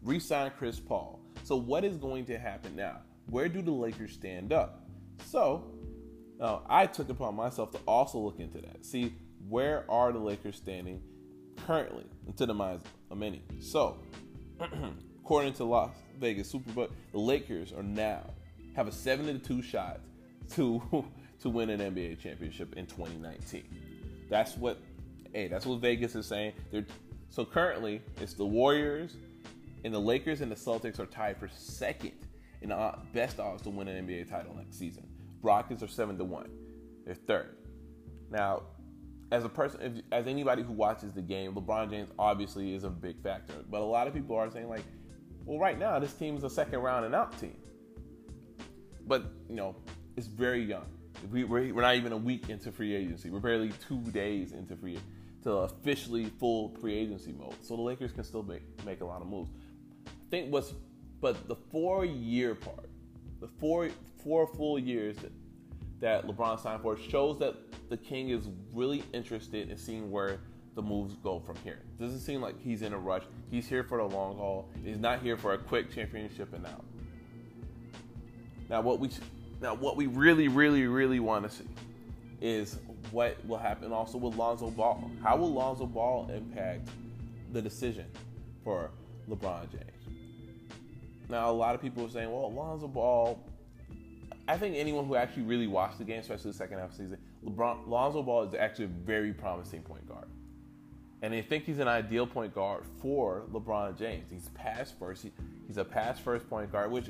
re-signed 0.02 0.54
Chris 0.58 0.80
Paul. 0.80 1.20
So 1.44 1.56
what 1.56 1.84
is 1.84 1.96
going 1.96 2.24
to 2.26 2.38
happen 2.38 2.74
now? 2.74 3.00
Where 3.26 3.48
do 3.48 3.62
the 3.62 3.70
Lakers 3.70 4.12
stand 4.12 4.52
up? 4.52 4.86
So 5.26 5.64
now 6.38 6.62
I 6.68 6.86
took 6.86 7.08
upon 7.08 7.34
myself 7.34 7.70
to 7.72 7.78
also 7.86 8.18
look 8.18 8.40
into 8.40 8.60
that. 8.60 8.84
See 8.84 9.14
where 9.48 9.84
are 9.90 10.12
the 10.12 10.18
Lakers 10.18 10.56
standing 10.56 11.02
currently 11.66 12.04
into 12.26 12.46
the 12.46 12.54
minds 12.54 12.84
of 13.10 13.18
many. 13.18 13.42
So, 13.60 13.98
according 15.20 15.54
to 15.54 15.64
Las 15.64 15.90
Vegas 16.18 16.52
Superbook, 16.52 16.90
the 17.12 17.18
Lakers 17.18 17.72
are 17.72 17.82
now 17.82 18.22
have 18.74 18.88
a 18.88 18.92
seven 18.92 19.26
to 19.26 19.38
two 19.38 19.62
shot 19.62 20.00
to 20.52 21.04
to 21.40 21.48
win 21.48 21.70
an 21.70 21.80
NBA 21.80 22.20
championship 22.20 22.74
in 22.76 22.86
2019. 22.86 23.64
That's 24.28 24.56
what 24.56 24.78
hey, 25.32 25.48
that's 25.48 25.66
what 25.66 25.80
Vegas 25.80 26.14
is 26.14 26.26
saying. 26.26 26.52
They're, 26.70 26.86
so 27.28 27.44
currently, 27.44 28.02
it's 28.20 28.34
the 28.34 28.44
Warriors 28.44 29.16
and 29.84 29.92
the 29.92 29.98
Lakers 29.98 30.40
and 30.40 30.52
the 30.52 30.56
Celtics 30.56 30.98
are 30.98 31.06
tied 31.06 31.38
for 31.38 31.48
second 31.48 32.12
in 32.62 32.72
best 33.12 33.40
odds 33.40 33.62
to 33.62 33.70
win 33.70 33.88
an 33.88 34.06
NBA 34.06 34.30
title 34.30 34.54
next 34.54 34.78
season. 34.78 35.06
Rockets 35.42 35.82
are 35.82 35.88
seven 35.88 36.16
to 36.18 36.24
one. 36.24 36.50
They're 37.04 37.14
third. 37.14 37.56
Now, 38.30 38.62
as 39.32 39.44
a 39.44 39.48
person, 39.48 39.80
if, 39.80 39.92
as 40.12 40.26
anybody 40.26 40.62
who 40.62 40.72
watches 40.72 41.12
the 41.12 41.22
game, 41.22 41.54
LeBron 41.54 41.90
James 41.90 42.10
obviously 42.18 42.74
is 42.74 42.84
a 42.84 42.90
big 42.90 43.20
factor. 43.22 43.54
But 43.70 43.80
a 43.80 43.84
lot 43.84 44.06
of 44.06 44.14
people 44.14 44.36
are 44.36 44.50
saying 44.50 44.68
like, 44.68 44.84
well, 45.44 45.58
right 45.58 45.78
now 45.78 45.98
this 45.98 46.12
team 46.12 46.36
is 46.36 46.44
a 46.44 46.50
second 46.50 46.80
round 46.80 47.04
and 47.04 47.14
out 47.14 47.36
team. 47.38 47.56
But 49.06 49.24
you 49.48 49.56
know, 49.56 49.74
it's 50.16 50.26
very 50.26 50.62
young. 50.62 50.86
We, 51.30 51.44
we're, 51.44 51.74
we're 51.74 51.82
not 51.82 51.96
even 51.96 52.12
a 52.12 52.16
week 52.16 52.48
into 52.48 52.70
free 52.70 52.94
agency. 52.94 53.30
We're 53.30 53.40
barely 53.40 53.72
two 53.88 54.00
days 54.12 54.52
into 54.52 54.76
free 54.76 54.98
to 55.42 55.50
officially 55.50 56.26
full 56.38 56.74
free 56.80 56.94
agency 56.94 57.32
mode. 57.32 57.56
So 57.62 57.76
the 57.76 57.82
Lakers 57.82 58.12
can 58.12 58.24
still 58.24 58.42
make 58.42 58.62
make 58.84 59.00
a 59.00 59.04
lot 59.04 59.22
of 59.22 59.28
moves. 59.28 59.50
I 60.06 60.10
think 60.30 60.52
what's 60.52 60.74
but 61.22 61.48
the 61.48 61.56
four 61.56 62.04
year 62.04 62.54
part, 62.54 62.90
the 63.40 63.48
four 63.48 63.88
four 64.22 64.46
full 64.46 64.78
years 64.78 65.16
that 65.18 65.32
that 66.00 66.26
LeBron 66.26 66.60
signed 66.60 66.82
for 66.82 66.98
shows 66.98 67.38
that 67.38 67.54
the 67.88 67.96
King 67.96 68.30
is 68.30 68.48
really 68.74 69.04
interested 69.14 69.70
in 69.70 69.78
seeing 69.78 70.10
where 70.10 70.40
the 70.74 70.82
moves 70.82 71.14
go 71.22 71.38
from 71.38 71.56
here. 71.62 71.78
Doesn't 72.00 72.18
seem 72.18 72.40
like 72.40 72.60
he's 72.60 72.82
in 72.82 72.92
a 72.92 72.98
rush. 72.98 73.22
He's 73.50 73.68
here 73.68 73.84
for 73.84 73.98
the 73.98 74.04
long 74.04 74.36
haul. 74.36 74.68
He's 74.84 74.98
not 74.98 75.22
here 75.22 75.36
for 75.36 75.52
a 75.52 75.58
quick 75.58 75.94
championship 75.94 76.52
and 76.54 76.66
out. 76.66 76.84
Now 78.68 78.80
what 78.80 78.98
we 78.98 79.10
now 79.60 79.74
what 79.74 79.96
we 79.96 80.08
really, 80.08 80.48
really, 80.48 80.86
really 80.88 81.20
want 81.20 81.48
to 81.48 81.56
see 81.56 81.68
is 82.40 82.78
what 83.12 83.36
will 83.46 83.58
happen 83.58 83.92
also 83.92 84.18
with 84.18 84.34
Lonzo 84.34 84.70
Ball. 84.70 85.08
How 85.22 85.36
will 85.36 85.52
Lonzo 85.52 85.86
Ball 85.86 86.28
impact 86.34 86.88
the 87.52 87.62
decision 87.62 88.06
for 88.64 88.90
LeBron 89.28 89.70
James? 89.70 90.01
Now 91.28 91.50
a 91.50 91.52
lot 91.52 91.74
of 91.74 91.80
people 91.80 92.04
are 92.04 92.08
saying, 92.08 92.30
well, 92.30 92.52
Lonzo 92.52 92.88
Ball 92.88 93.42
I 94.48 94.56
think 94.56 94.76
anyone 94.76 95.06
who 95.06 95.14
actually 95.14 95.44
really 95.44 95.66
watched 95.66 95.98
the 95.98 96.04
game, 96.04 96.20
especially 96.20 96.50
the 96.50 96.56
second 96.56 96.78
half 96.78 96.90
of 96.90 96.96
the 96.96 97.04
season, 97.04 97.18
LeBron 97.44 97.86
Lonzo 97.86 98.22
Ball 98.22 98.44
is 98.44 98.54
actually 98.54 98.86
a 98.86 98.88
very 98.88 99.32
promising 99.32 99.82
point 99.82 100.06
guard. 100.08 100.26
And 101.22 101.32
I 101.32 101.40
think 101.40 101.64
he's 101.64 101.78
an 101.78 101.86
ideal 101.86 102.26
point 102.26 102.52
guard 102.52 102.84
for 103.00 103.44
LeBron 103.52 103.96
James. 103.96 104.30
He's 104.30 104.48
pass 104.48 104.92
first. 104.98 105.22
He, 105.22 105.32
he's 105.68 105.76
a 105.76 105.84
pass 105.84 106.18
first 106.18 106.50
point 106.50 106.72
guard, 106.72 106.90
which 106.90 107.06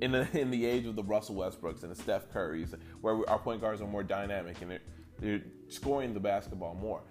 in 0.00 0.12
the 0.12 0.26
in 0.38 0.50
the 0.50 0.64
age 0.64 0.86
of 0.86 0.96
the 0.96 1.02
Russell 1.02 1.36
Westbrooks 1.36 1.82
and 1.82 1.92
the 1.92 2.02
Steph 2.02 2.32
Currys, 2.32 2.74
where 3.02 3.28
our 3.28 3.38
point 3.38 3.60
guards 3.60 3.82
are 3.82 3.86
more 3.86 4.02
dynamic 4.02 4.60
and 4.62 4.70
they're, 4.70 4.80
they're 5.18 5.42
scoring 5.68 6.14
the 6.14 6.20
basketball 6.20 6.74
more. 6.74 7.02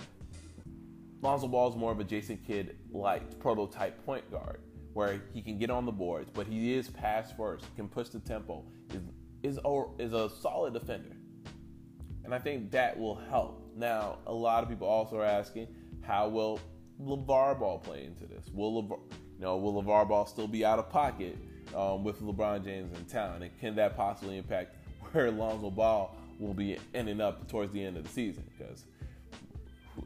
Lonzo 1.22 1.48
Ball 1.48 1.70
is 1.70 1.76
more 1.76 1.92
of 1.92 2.00
a 2.00 2.04
Jason 2.04 2.40
Kidd 2.46 2.78
like 2.92 3.40
prototype 3.40 4.04
point 4.06 4.30
guard, 4.32 4.60
where 4.96 5.22
he 5.34 5.42
can 5.42 5.58
get 5.58 5.70
on 5.70 5.86
the 5.86 5.92
boards, 5.92 6.32
but 6.34 6.48
he 6.48 6.74
is 6.74 6.88
pass 6.88 7.30
first, 7.34 7.66
can 7.76 7.90
push 7.90 8.08
the 8.08 8.20
tempo, 8.20 8.64
is 8.92 9.02
is 9.44 9.60
a, 9.66 9.84
is 10.00 10.14
a 10.14 10.30
solid 10.42 10.74
defender. 10.74 11.18
And 12.24 12.34
I 12.34 12.40
think 12.40 12.72
that 12.72 12.98
will 12.98 13.16
help. 13.30 13.62
Now, 13.76 14.20
a 14.26 14.34
lot 14.34 14.64
of 14.64 14.70
people 14.70 14.88
also 14.88 15.18
are 15.18 15.26
asking, 15.26 15.68
how 16.02 16.30
will 16.30 16.62
LeVar 17.04 17.60
Ball 17.60 17.78
play 17.78 18.06
into 18.06 18.26
this? 18.26 18.50
Will 18.54 18.84
LeVar, 18.84 19.00
you 19.12 19.42
know, 19.42 19.58
will 19.58 19.84
LeVar 19.84 20.08
Ball 20.08 20.26
still 20.26 20.48
be 20.48 20.64
out 20.64 20.80
of 20.80 20.90
pocket 20.90 21.38
um, 21.76 22.06
with 22.06 22.22
LeBron 22.22 22.64
James 22.64 22.98
in 22.98 23.04
town? 23.04 23.44
And 23.44 23.52
can 23.60 23.76
that 23.76 23.98
possibly 23.98 24.38
impact 24.38 24.78
where 25.12 25.30
Lonzo 25.30 25.72
Ball 25.72 26.16
will 26.40 26.54
be 26.54 26.78
ending 26.94 27.20
up 27.20 27.50
towards 27.50 27.74
the 27.74 27.84
end 27.84 27.98
of 27.98 28.04
the 28.04 28.10
season? 28.10 28.46
Because 28.58 28.86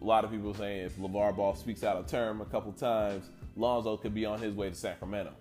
a 0.01 0.03
lot 0.03 0.25
of 0.25 0.31
people 0.31 0.51
saying 0.55 0.87
if 0.87 0.97
LeVar 0.97 1.35
Ball 1.35 1.53
speaks 1.53 1.83
out 1.83 1.95
of 1.95 2.07
term 2.07 2.41
a 2.41 2.45
couple 2.45 2.71
times, 2.73 3.29
Lonzo 3.59 3.97
could 3.97 4.13
be 4.13 4.25
on 4.25 4.39
his 4.39 4.53
way 4.53 4.69
to 4.69 4.75
Sacramento. 4.75 5.33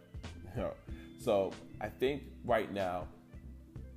so 1.18 1.52
I 1.80 1.88
think 1.88 2.24
right 2.44 2.72
now, 2.72 3.06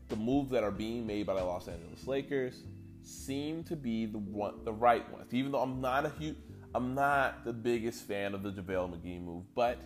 the 0.10 0.16
moves 0.16 0.52
that 0.52 0.64
are 0.64 0.72
being 0.72 1.08
made 1.08 1.26
by 1.26 1.36
the 1.36 1.44
Los 1.44 1.68
Angeles 1.68 2.06
Lakers 2.06 2.64
seem 3.04 3.64
to 3.64 3.76
be 3.76 4.06
the 4.06 4.18
one, 4.18 4.64
the 4.64 4.74
right 4.74 5.10
ones. 5.12 5.34
Even 5.34 5.52
though 5.52 5.62
I'm 5.62 5.82
not 5.82 6.06
a 6.06 6.10
huge, 6.10 6.36
I'm 6.76 6.94
not 6.94 7.44
the 7.46 7.54
biggest 7.54 8.04
fan 8.04 8.34
of 8.34 8.44
the 8.44 8.52
JaVale 8.52 8.94
McGee 8.94 9.24
move, 9.24 9.44
but 9.56 9.80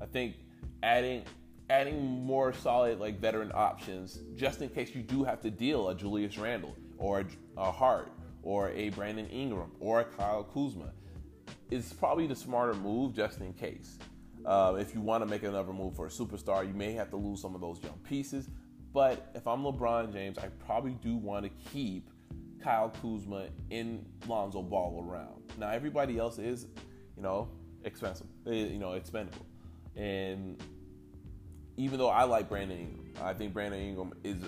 I 0.00 0.06
think 0.06 0.36
adding 0.82 1.24
adding 1.70 2.24
more 2.24 2.52
solid 2.52 2.98
like 2.98 3.20
veteran 3.20 3.52
options 3.54 4.20
just 4.36 4.62
in 4.62 4.68
case 4.70 4.94
you 4.94 5.02
do 5.02 5.22
have 5.22 5.40
to 5.42 5.50
deal 5.50 5.90
a 5.90 5.94
Julius 5.94 6.38
Randle 6.38 6.74
or 6.96 7.20
a, 7.20 7.26
a 7.60 7.70
Hart 7.70 8.10
or 8.42 8.70
a 8.70 8.88
Brandon 8.90 9.28
Ingram 9.28 9.72
or 9.78 10.00
a 10.00 10.04
Kyle 10.04 10.44
Kuzma 10.44 10.92
is 11.70 11.92
probably 11.92 12.26
the 12.26 12.36
smarter 12.36 12.74
move 12.74 13.14
just 13.14 13.40
in 13.40 13.52
case. 13.52 13.98
Uh, 14.44 14.76
if 14.78 14.94
you 14.94 15.00
want 15.00 15.22
to 15.22 15.28
make 15.28 15.42
another 15.42 15.72
move 15.72 15.94
for 15.96 16.06
a 16.06 16.10
superstar, 16.10 16.66
you 16.66 16.72
may 16.72 16.92
have 16.92 17.10
to 17.10 17.16
lose 17.16 17.40
some 17.40 17.54
of 17.54 17.60
those 17.60 17.82
young 17.82 17.98
pieces. 18.04 18.48
But 18.92 19.30
if 19.34 19.46
I'm 19.46 19.62
LeBron 19.62 20.12
James, 20.12 20.38
I 20.38 20.48
probably 20.64 20.92
do 21.02 21.16
want 21.16 21.44
to 21.44 21.50
keep 21.70 22.08
Kyle 22.62 22.90
Kuzma 23.02 23.46
in 23.70 24.04
Lonzo 24.26 24.62
Ball 24.62 25.04
around. 25.06 25.42
Now 25.58 25.70
everybody 25.70 26.18
else 26.18 26.38
is, 26.38 26.66
you 27.16 27.22
know, 27.22 27.48
expensive, 27.84 28.26
eh, 28.46 28.52
you 28.52 28.78
know, 28.78 28.92
expendable, 28.92 29.46
and 29.96 30.60
even 31.76 31.98
though 31.98 32.08
I 32.08 32.24
like 32.24 32.48
Brandon 32.48 32.78
Ingram, 32.78 33.12
I 33.22 33.34
think 33.34 33.52
Brandon 33.52 33.80
Ingram 33.80 34.12
is 34.24 34.38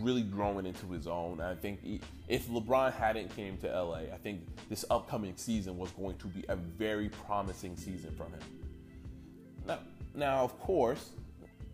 really 0.00 0.22
growing 0.22 0.66
into 0.66 0.86
his 0.86 1.06
own. 1.06 1.40
I 1.40 1.54
think 1.54 1.82
he, 1.82 2.00
if 2.28 2.48
LeBron 2.48 2.92
hadn't 2.92 3.34
came 3.34 3.56
to 3.58 3.68
LA, 3.68 4.12
I 4.12 4.18
think 4.22 4.40
this 4.68 4.84
upcoming 4.90 5.34
season 5.36 5.76
was 5.78 5.90
going 5.92 6.16
to 6.18 6.26
be 6.26 6.44
a 6.48 6.56
very 6.56 7.08
promising 7.08 7.76
season 7.76 8.14
from 8.16 8.32
him. 8.32 8.40
Now, 9.66 9.78
now 10.14 10.44
of 10.44 10.58
course, 10.58 11.10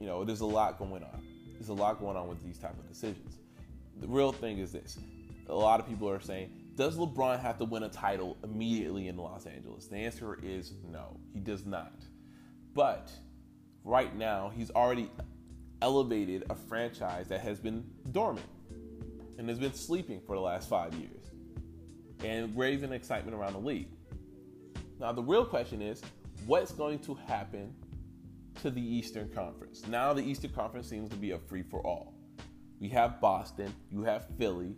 you 0.01 0.07
know 0.07 0.25
there's 0.25 0.41
a 0.41 0.47
lot 0.47 0.79
going 0.79 1.03
on. 1.03 1.23
There's 1.55 1.71
a 1.71 1.75
lot 1.75 2.01
going 2.01 2.17
on 2.17 2.29
with 2.29 2.43
these 2.45 2.59
type 2.59 2.79
of 2.79 2.89
decisions. 2.89 3.39
The 4.01 4.07
real 4.07 4.33
thing 4.33 4.59
is 4.59 4.73
this: 4.73 4.99
a 5.49 5.55
lot 5.55 5.81
of 5.81 5.89
people 5.89 6.09
are 6.09 6.21
saying, 6.21 6.51
does 6.79 6.97
LeBron 6.97 7.41
have 7.41 7.59
to 7.59 7.65
win 7.65 7.83
a 7.83 7.89
title 7.89 8.37
immediately 8.45 9.09
in 9.09 9.17
Los 9.17 9.47
Angeles? 9.47 9.87
The 9.87 9.97
answer 9.97 10.39
is 10.43 10.75
no, 10.93 11.19
he 11.35 11.41
does 11.41 11.67
not. 11.67 11.93
But 12.73 13.11
right 13.83 14.15
now, 14.17 14.53
he's 14.55 14.71
already 14.71 15.11
elevated 15.83 16.45
a 16.51 16.55
franchise 16.55 17.29
that 17.29 17.41
has 17.41 17.59
been 17.59 17.85
dormant 18.13 18.47
and 19.39 19.49
has 19.49 19.59
been 19.59 19.75
sleeping 19.75 20.21
for 20.27 20.35
the 20.35 20.41
last 20.41 20.69
five 20.69 20.93
years 20.95 21.31
and 22.25 22.57
raising 22.57 22.93
excitement 22.93 23.37
around 23.37 23.53
the 23.53 23.61
league. 23.61 23.89
Now, 24.99 25.13
the 25.13 25.23
real 25.23 25.45
question 25.45 25.81
is 25.81 26.03
what's 26.47 26.73
going 26.73 26.99
to 27.01 27.15
happen 27.15 27.73
to 28.63 28.71
the 28.71 28.83
Eastern 28.83 29.29
Conference? 29.29 29.87
Now, 29.87 30.13
the 30.13 30.23
Eastern 30.23 30.51
Conference 30.51 30.89
seems 30.89 31.09
to 31.11 31.17
be 31.17 31.31
a 31.31 31.39
free 31.39 31.63
for 31.63 31.81
all. 31.87 32.15
We 32.81 32.89
have 32.89 33.21
Boston, 33.21 33.73
you 33.91 34.03
have 34.03 34.27
Philly. 34.39 34.75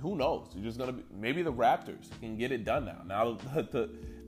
Who 0.00 0.16
knows? 0.16 0.48
You're 0.54 0.64
just 0.64 0.78
gonna 0.78 0.92
be 0.92 1.02
maybe 1.14 1.42
the 1.42 1.52
Raptors 1.52 2.08
can 2.20 2.36
get 2.36 2.52
it 2.52 2.64
done 2.64 2.86
now. 2.86 3.02
Now, 3.06 3.38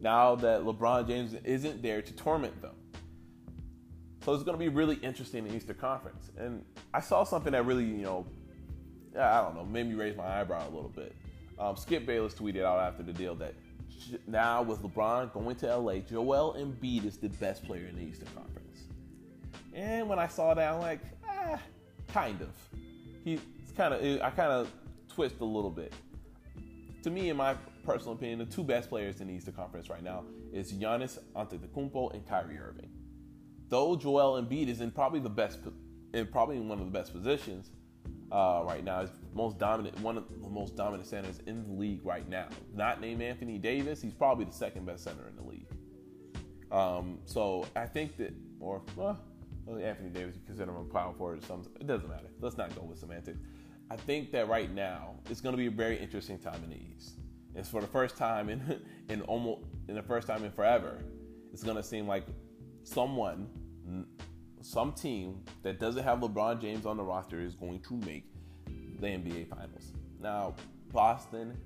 now 0.00 0.34
that 0.34 0.62
LeBron 0.62 1.06
James 1.06 1.34
isn't 1.44 1.82
there 1.82 2.02
to 2.02 2.12
torment 2.12 2.60
them. 2.60 2.74
So 4.24 4.32
it's 4.34 4.44
going 4.44 4.56
to 4.56 4.58
be 4.58 4.68
really 4.68 4.96
interesting 4.96 5.44
in 5.44 5.50
the 5.50 5.56
Eastern 5.56 5.76
Conference. 5.76 6.30
And 6.38 6.64
I 6.94 7.00
saw 7.00 7.24
something 7.24 7.52
that 7.52 7.66
really, 7.66 7.84
you 7.84 8.04
know, 8.04 8.26
I 9.18 9.40
don't 9.40 9.56
know, 9.56 9.64
made 9.64 9.88
me 9.88 9.94
raise 9.94 10.16
my 10.16 10.40
eyebrow 10.40 10.64
a 10.64 10.70
little 10.72 10.92
bit. 10.94 11.14
Um, 11.58 11.76
Skip 11.76 12.06
Bayless 12.06 12.32
tweeted 12.32 12.62
out 12.62 12.78
after 12.78 13.02
the 13.02 13.12
deal 13.12 13.34
that 13.36 13.54
now 14.28 14.62
with 14.62 14.80
LeBron 14.82 15.32
going 15.32 15.56
to 15.56 15.76
LA, 15.76 15.98
Joel 15.98 16.54
Embiid 16.56 17.04
is 17.04 17.16
the 17.16 17.28
best 17.30 17.64
player 17.64 17.86
in 17.86 17.96
the 17.96 18.02
Eastern 18.02 18.28
Conference. 18.28 18.84
And 19.74 20.08
when 20.08 20.20
I 20.20 20.28
saw 20.28 20.54
that, 20.54 20.72
I'm 20.72 20.80
like, 20.80 21.00
ah, 21.28 21.60
kind 22.08 22.40
of. 22.42 22.50
He's 23.24 23.40
kind 23.76 23.92
of, 23.92 24.22
I 24.22 24.30
kind 24.30 24.52
of 24.52 24.70
twist 25.08 25.40
a 25.40 25.44
little 25.44 25.70
bit. 25.70 25.92
To 27.02 27.10
me, 27.10 27.30
in 27.30 27.36
my 27.36 27.54
personal 27.84 28.14
opinion, 28.14 28.38
the 28.38 28.44
two 28.44 28.62
best 28.62 28.88
players 28.88 29.20
in 29.20 29.26
the 29.26 29.34
Eastern 29.34 29.54
Conference 29.54 29.90
right 29.90 30.02
now 30.02 30.22
is 30.52 30.72
Giannis 30.72 31.18
Antetokounmpo 31.34 32.14
and 32.14 32.24
Kyrie 32.28 32.58
Irving 32.58 32.88
though 33.72 33.96
Joel 33.96 34.40
Embiid 34.40 34.68
is 34.68 34.82
in 34.82 34.90
probably 34.90 35.18
the 35.18 35.30
best, 35.30 35.60
in 36.12 36.26
probably 36.26 36.60
one 36.60 36.78
of 36.78 36.84
the 36.84 36.92
best 36.92 37.14
positions 37.14 37.70
uh, 38.30 38.62
right 38.66 38.84
now, 38.84 39.00
is 39.00 39.10
most 39.32 39.58
dominant, 39.58 39.98
one 40.00 40.18
of 40.18 40.24
the 40.28 40.50
most 40.50 40.76
dominant 40.76 41.08
centers 41.08 41.40
in 41.46 41.66
the 41.66 41.72
league 41.72 42.04
right 42.04 42.28
now. 42.28 42.48
Not 42.74 43.00
named 43.00 43.22
Anthony 43.22 43.56
Davis, 43.56 44.02
he's 44.02 44.12
probably 44.12 44.44
the 44.44 44.52
second 44.52 44.84
best 44.84 45.04
center 45.04 45.26
in 45.26 45.36
the 45.36 45.42
league. 45.42 45.66
Um, 46.70 47.18
so 47.24 47.66
I 47.74 47.86
think 47.86 48.18
that, 48.18 48.34
or 48.60 48.82
well, 48.94 49.18
Anthony 49.66 50.10
Davis, 50.10 50.34
you 50.36 50.42
consider 50.44 50.70
him 50.70 50.76
a 50.76 50.84
power 50.92 51.14
forward 51.14 51.42
or 51.42 51.46
something. 51.46 51.72
It 51.80 51.86
doesn't 51.86 52.10
matter. 52.10 52.28
Let's 52.40 52.58
not 52.58 52.74
go 52.76 52.82
with 52.82 52.98
semantics. 52.98 53.40
I 53.90 53.96
think 53.96 54.32
that 54.32 54.48
right 54.48 54.70
now 54.70 55.14
it's 55.30 55.40
going 55.40 55.54
to 55.54 55.58
be 55.58 55.68
a 55.68 55.70
very 55.70 55.98
interesting 55.98 56.38
time 56.38 56.62
in 56.62 56.70
the 56.70 56.76
East. 56.94 57.20
It's 57.54 57.70
for 57.70 57.80
the 57.80 57.86
first 57.86 58.18
time 58.18 58.50
in 58.50 58.82
in 59.08 59.22
almost 59.22 59.62
in 59.88 59.94
the 59.94 60.02
first 60.02 60.26
time 60.26 60.44
in 60.44 60.52
forever. 60.52 61.02
It's 61.54 61.62
going 61.62 61.76
to 61.76 61.82
seem 61.82 62.06
like 62.06 62.26
someone 62.84 63.48
some 64.62 64.92
team 64.92 65.42
that 65.62 65.78
doesn't 65.78 66.04
have 66.04 66.20
LeBron 66.20 66.60
James 66.60 66.86
on 66.86 66.96
the 66.96 67.02
roster 67.02 67.40
is 67.40 67.54
going 67.54 67.80
to 67.80 67.94
make 68.06 68.24
the 69.00 69.06
NBA 69.06 69.48
Finals. 69.48 69.92
Now, 70.20 70.54
Boston 70.92 71.56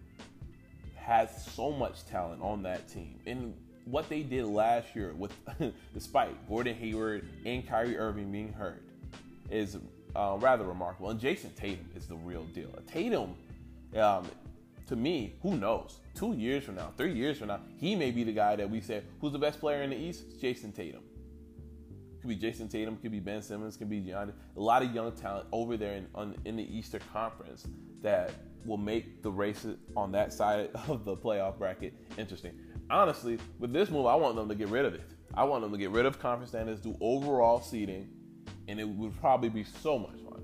has 0.95 1.45
so 1.53 1.71
much 1.71 2.05
talent 2.07 2.43
on 2.43 2.63
that 2.63 2.89
team. 2.89 3.21
And 3.27 3.55
what 3.85 4.09
they 4.09 4.23
did 4.23 4.47
last 4.47 4.97
year, 4.97 5.13
with 5.17 5.33
despite 5.95 6.49
Gordon 6.49 6.75
Hayward 6.77 7.29
and 7.45 7.67
Kyrie 7.67 7.97
Irving 7.97 8.33
being 8.33 8.53
hurt, 8.53 8.83
is 9.51 9.77
uh, 10.17 10.37
rather 10.41 10.65
remarkable. 10.65 11.11
And 11.11 11.21
Jayson 11.21 11.55
Tatum 11.55 11.89
is 11.95 12.07
the 12.07 12.17
real 12.17 12.45
deal. 12.47 12.71
Tatum, 12.87 13.37
um, 13.97 14.27
to 14.89 14.97
me, 14.97 15.35
who 15.43 15.57
knows? 15.57 16.01
Two 16.15 16.33
years 16.33 16.65
from 16.65 16.77
now, 16.77 16.93
three 16.97 17.13
years 17.13 17.39
from 17.39 17.49
now, 17.49 17.61
he 17.77 17.95
may 17.95 18.11
be 18.11 18.25
the 18.25 18.33
guy 18.33 18.57
that 18.57 18.69
we 18.69 18.81
say 18.81 19.03
who's 19.21 19.33
the 19.33 19.39
best 19.39 19.61
player 19.61 19.83
in 19.83 19.91
the 19.91 19.97
East. 19.97 20.41
Jayson 20.41 20.73
Tatum 20.73 21.03
could 22.27 22.41
be 22.41 22.47
Jayson 22.47 22.69
Tatum, 22.69 22.97
could 22.97 23.13
be 23.13 23.21
Ben 23.21 23.41
Simmons, 23.41 23.77
could 23.77 23.89
be 23.89 24.01
Giannis. 24.01 24.33
A 24.57 24.61
lot 24.61 24.83
of 24.83 24.93
young 24.93 25.13
talent 25.13 25.47
over 25.53 25.77
there 25.77 25.93
in, 25.93 26.07
on, 26.15 26.35
in 26.45 26.57
the 26.57 26.77
Eastern 26.77 27.01
Conference 27.13 27.67
that 28.03 28.33
will 28.65 28.77
make 28.77 29.23
the 29.23 29.31
races 29.31 29.77
on 29.97 30.11
that 30.13 30.33
side 30.33 30.71
of 30.89 31.05
the 31.05 31.17
playoff 31.17 31.59
bracket 31.59 31.95
interesting. 32.19 32.59
Honestly, 32.91 33.39
with 33.59 33.73
this 33.73 33.91
move, 33.91 34.07
I 34.07 34.15
want 34.15 34.37
them 34.37 34.49
to 34.49 34.55
get 34.55 34.69
rid 34.69 34.85
of 34.85 34.95
it. 34.95 35.03
I 35.35 35.45
want 35.45 35.63
them 35.63 35.73
to 35.73 35.79
get 35.79 35.91
rid 35.91 36.07
of 36.07 36.19
conference 36.19 36.51
standards, 36.51 36.81
do 36.81 36.97
overall 37.01 37.61
seeding, 37.61 38.09
and 38.69 38.81
it 38.81 38.89
would 38.89 39.19
probably 39.21 39.49
be 39.49 39.65
so 39.65 39.99
much 39.99 40.19
fun. 40.29 40.43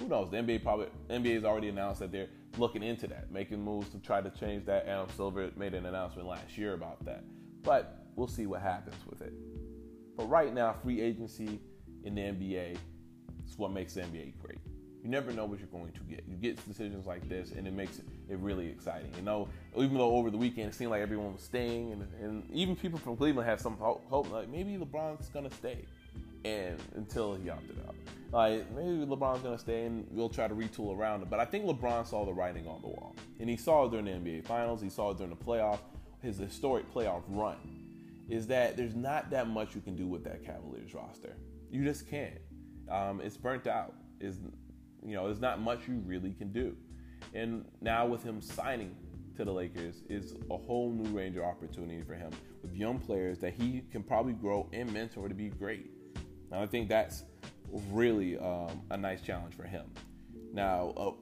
Who 0.00 0.08
knows? 0.08 0.30
The 0.30 0.38
NBA 0.38 0.62
probably 0.62 0.86
NBA 1.10 1.34
has 1.34 1.44
already 1.44 1.68
announced 1.68 2.00
that 2.00 2.10
they're 2.10 2.28
looking 2.56 2.82
into 2.82 3.06
that, 3.08 3.30
making 3.30 3.62
moves 3.62 3.88
to 3.90 3.98
try 3.98 4.20
to 4.20 4.30
change 4.30 4.64
that. 4.66 4.86
Adam 4.86 5.08
Silver 5.16 5.50
made 5.56 5.74
an 5.74 5.86
announcement 5.86 6.28
last 6.28 6.56
year 6.56 6.74
about 6.74 7.04
that, 7.04 7.24
but 7.62 8.06
we'll 8.16 8.28
see 8.28 8.46
what 8.46 8.62
happens 8.62 8.96
with 9.08 9.22
it. 9.22 9.32
But 10.16 10.28
right 10.28 10.52
now, 10.52 10.74
free 10.82 11.00
agency 11.00 11.60
in 12.04 12.14
the 12.14 12.22
NBA 12.22 12.76
is 13.46 13.58
what 13.58 13.72
makes 13.72 13.94
the 13.94 14.02
NBA 14.02 14.38
great. 14.38 14.58
You 15.02 15.10
never 15.10 15.32
know 15.32 15.46
what 15.46 15.58
you're 15.58 15.68
going 15.68 15.92
to 15.92 16.00
get. 16.00 16.22
You 16.28 16.36
get 16.36 16.64
decisions 16.68 17.06
like 17.06 17.28
this, 17.28 17.52
and 17.52 17.66
it 17.66 17.72
makes 17.72 17.98
it 17.98 18.38
really 18.38 18.68
exciting. 18.68 19.10
You 19.16 19.22
know, 19.22 19.48
even 19.76 19.96
though 19.96 20.14
over 20.14 20.30
the 20.30 20.36
weekend 20.36 20.68
it 20.68 20.74
seemed 20.74 20.92
like 20.92 21.02
everyone 21.02 21.32
was 21.32 21.42
staying, 21.42 21.92
and, 21.92 22.08
and 22.22 22.50
even 22.52 22.76
people 22.76 23.00
from 23.00 23.16
Cleveland 23.16 23.48
had 23.48 23.60
some 23.60 23.76
hope, 23.78 24.04
hope, 24.08 24.30
like 24.30 24.48
maybe 24.48 24.76
LeBron's 24.76 25.28
gonna 25.30 25.50
stay, 25.50 25.84
and 26.44 26.78
until 26.94 27.34
he 27.34 27.50
opted 27.50 27.80
out, 27.84 27.96
like 28.30 28.70
maybe 28.76 29.04
LeBron's 29.04 29.42
gonna 29.42 29.58
stay, 29.58 29.86
and 29.86 30.06
we'll 30.12 30.28
try 30.28 30.46
to 30.46 30.54
retool 30.54 30.96
around 30.96 31.22
it. 31.22 31.30
But 31.30 31.40
I 31.40 31.46
think 31.46 31.64
LeBron 31.64 32.06
saw 32.06 32.24
the 32.24 32.32
writing 32.32 32.68
on 32.68 32.80
the 32.80 32.88
wall, 32.88 33.16
and 33.40 33.50
he 33.50 33.56
saw 33.56 33.86
it 33.86 33.90
during 33.90 34.04
the 34.04 34.12
NBA 34.12 34.44
Finals. 34.44 34.80
He 34.80 34.88
saw 34.88 35.10
it 35.10 35.16
during 35.16 35.30
the 35.30 35.44
playoff, 35.44 35.80
his 36.20 36.38
historic 36.38 36.92
playoff 36.94 37.22
run 37.26 37.56
is 38.32 38.46
that 38.46 38.78
there's 38.78 38.94
not 38.94 39.28
that 39.28 39.46
much 39.46 39.74
you 39.74 39.82
can 39.82 39.94
do 39.94 40.06
with 40.06 40.24
that 40.24 40.42
Cavaliers 40.42 40.94
roster. 40.94 41.36
You 41.70 41.84
just 41.84 42.08
can't. 42.08 42.38
Um, 42.90 43.20
it's 43.20 43.36
burnt 43.36 43.66
out. 43.66 43.94
Is 44.20 44.38
you 45.04 45.14
know, 45.14 45.26
there's 45.26 45.40
not 45.40 45.60
much 45.60 45.86
you 45.86 46.02
really 46.06 46.32
can 46.32 46.50
do. 46.50 46.74
And 47.34 47.66
now 47.82 48.06
with 48.06 48.22
him 48.22 48.40
signing 48.40 48.96
to 49.36 49.44
the 49.44 49.52
Lakers 49.52 50.02
is 50.08 50.34
a 50.50 50.56
whole 50.56 50.90
new 50.90 51.10
range 51.10 51.36
of 51.36 51.42
opportunity 51.42 52.02
for 52.02 52.14
him 52.14 52.30
with 52.62 52.74
young 52.74 52.98
players 52.98 53.38
that 53.40 53.52
he 53.52 53.82
can 53.92 54.02
probably 54.02 54.32
grow 54.32 54.66
and 54.72 54.90
mentor 54.90 55.28
to 55.28 55.34
be 55.34 55.50
great. 55.50 55.90
And 56.50 56.58
I 56.58 56.66
think 56.66 56.88
that's 56.88 57.24
really 57.90 58.38
um, 58.38 58.80
a 58.90 58.96
nice 58.96 59.20
challenge 59.20 59.54
for 59.54 59.64
him. 59.64 59.84
Now, 60.54 60.94
uh, 60.96 61.12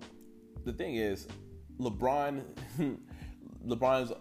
the 0.65 0.73
thing 0.73 0.95
is, 0.95 1.27
LeBron, 1.81 2.45
LeBron's 3.67 4.13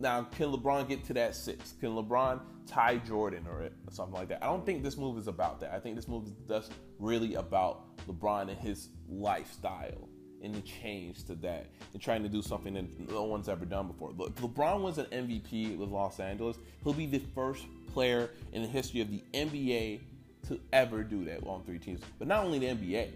now, 0.00 0.22
can 0.22 0.52
LeBron 0.52 0.88
get 0.88 1.04
to 1.04 1.14
that 1.14 1.34
six? 1.34 1.74
Can 1.80 1.90
LeBron 1.90 2.40
tie 2.66 2.96
Jordan 2.98 3.46
or 3.48 3.70
something 3.90 4.14
like 4.14 4.28
that? 4.28 4.42
I 4.42 4.46
don't 4.46 4.64
think 4.64 4.82
this 4.82 4.96
move 4.96 5.18
is 5.18 5.28
about 5.28 5.60
that. 5.60 5.72
I 5.72 5.80
think 5.80 5.96
this 5.96 6.08
move 6.08 6.26
is 6.26 6.32
just 6.48 6.72
really 6.98 7.34
about 7.34 7.96
LeBron 8.06 8.48
and 8.48 8.58
his 8.58 8.88
lifestyle 9.08 10.08
and 10.42 10.54
the 10.54 10.60
change 10.62 11.24
to 11.24 11.34
that 11.36 11.66
and 11.92 12.00
trying 12.00 12.22
to 12.22 12.28
do 12.28 12.40
something 12.40 12.74
that 12.74 13.10
no 13.10 13.24
one's 13.24 13.48
ever 13.48 13.64
done 13.64 13.86
before. 13.86 14.12
Look, 14.12 14.34
LeBron 14.36 14.80
was 14.80 14.98
an 14.98 15.06
MVP 15.06 15.76
with 15.76 15.90
Los 15.90 16.18
Angeles. 16.18 16.56
He'll 16.82 16.94
be 16.94 17.06
the 17.06 17.20
first 17.34 17.66
player 17.92 18.30
in 18.52 18.62
the 18.62 18.68
history 18.68 19.00
of 19.00 19.10
the 19.10 19.22
NBA 19.34 20.00
to 20.48 20.58
ever 20.72 21.02
do 21.02 21.24
that 21.26 21.44
on 21.46 21.62
three 21.64 21.78
teams. 21.78 22.00
But 22.18 22.28
not 22.28 22.44
only 22.44 22.58
the 22.58 22.66
NBA, 22.66 23.10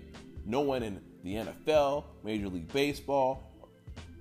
no 0.44 0.60
one 0.60 0.82
in 0.82 1.00
the 1.22 1.36
NFL, 1.36 2.04
Major 2.22 2.48
League 2.48 2.70
Baseball, 2.72 3.50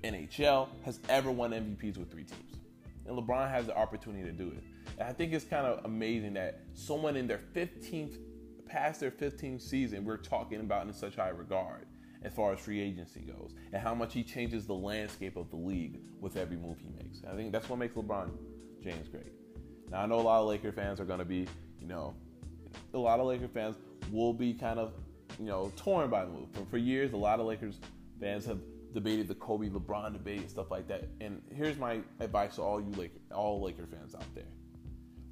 NHL 0.04 0.68
has 0.84 1.00
ever 1.10 1.32
won 1.32 1.52
MVPs 1.52 1.98
with 1.98 2.12
three 2.12 2.24
teams. 2.24 2.58
And 3.06 3.18
LeBron 3.18 3.50
has 3.50 3.66
the 3.66 3.78
opportunity 3.78 4.24
to 4.24 4.32
do 4.32 4.48
it. 4.48 4.64
And 4.98 5.08
I 5.08 5.14
think 5.14 5.34
it's 5.34 5.46
kind 5.46 5.66
of 5.66 5.84
amazing 5.86 6.34
that 6.34 6.62
someone 6.74 7.16
in 7.16 7.28
their 7.28 7.42
15th, 7.56 8.18
past 8.66 9.00
their 9.00 9.12
15th 9.12 9.62
season, 9.62 10.06
we're 10.06 10.18
talking 10.18 10.60
about 10.60 10.88
in 10.88 10.94
such 10.94 11.16
high 11.16 11.30
regard 11.30 11.86
as 12.24 12.34
far 12.34 12.54
as 12.54 12.60
free 12.60 12.80
agency 12.82 13.22
goes 13.22 13.54
and 13.74 13.82
how 13.82 13.94
much 13.94 14.14
he 14.14 14.24
changes 14.24 14.66
the 14.66 14.74
landscape 14.74 15.36
of 15.36 15.50
the 15.50 15.58
league 15.58 16.00
with 16.22 16.38
every 16.38 16.56
move 16.56 16.78
he 16.80 16.90
makes. 17.04 17.22
I 17.30 17.36
think 17.36 17.52
that's 17.52 17.68
what 17.70 17.80
makes 17.80 17.96
LeBron 17.96 18.32
James 18.82 19.08
great. 19.10 19.34
Now, 19.90 20.02
I 20.02 20.06
know 20.06 20.20
a 20.20 20.22
lot 20.22 20.42
of 20.42 20.48
Laker 20.48 20.72
fans 20.72 21.00
are 21.00 21.06
going 21.06 21.20
to 21.20 21.26
be, 21.26 21.48
you 21.80 21.88
know, 21.88 22.16
a 22.94 22.98
lot 22.98 23.20
of 23.20 23.28
Laker 23.28 23.48
fans 23.48 23.76
will 24.12 24.34
be 24.34 24.54
kind 24.54 24.80
of, 24.80 24.94
you 25.40 25.46
know, 25.46 25.72
torn 25.76 26.10
by 26.10 26.26
the 26.26 26.32
move. 26.32 26.48
For 26.70 26.78
years, 26.78 27.14
a 27.14 27.18
lot 27.18 27.40
of 27.40 27.46
Lakers 27.46 27.80
fans 28.20 28.46
have 28.46 28.60
debated 28.94 29.28
the 29.28 29.36
Kobe 29.36 29.70
LeBron 29.70 30.14
debate 30.14 30.42
and 30.42 30.50
stuff 30.50 30.72
like 30.72 30.88
that. 30.88 31.10
And 31.22 31.42
here's 31.54 31.78
my 31.78 32.00
advice 32.20 32.56
to 32.56 32.62
all 32.62 32.80
you 32.82 32.92
Laker, 32.92 33.20
all 33.34 33.62
Laker 33.62 33.86
fans 33.86 34.16
out 34.16 34.34
there. 34.36 34.44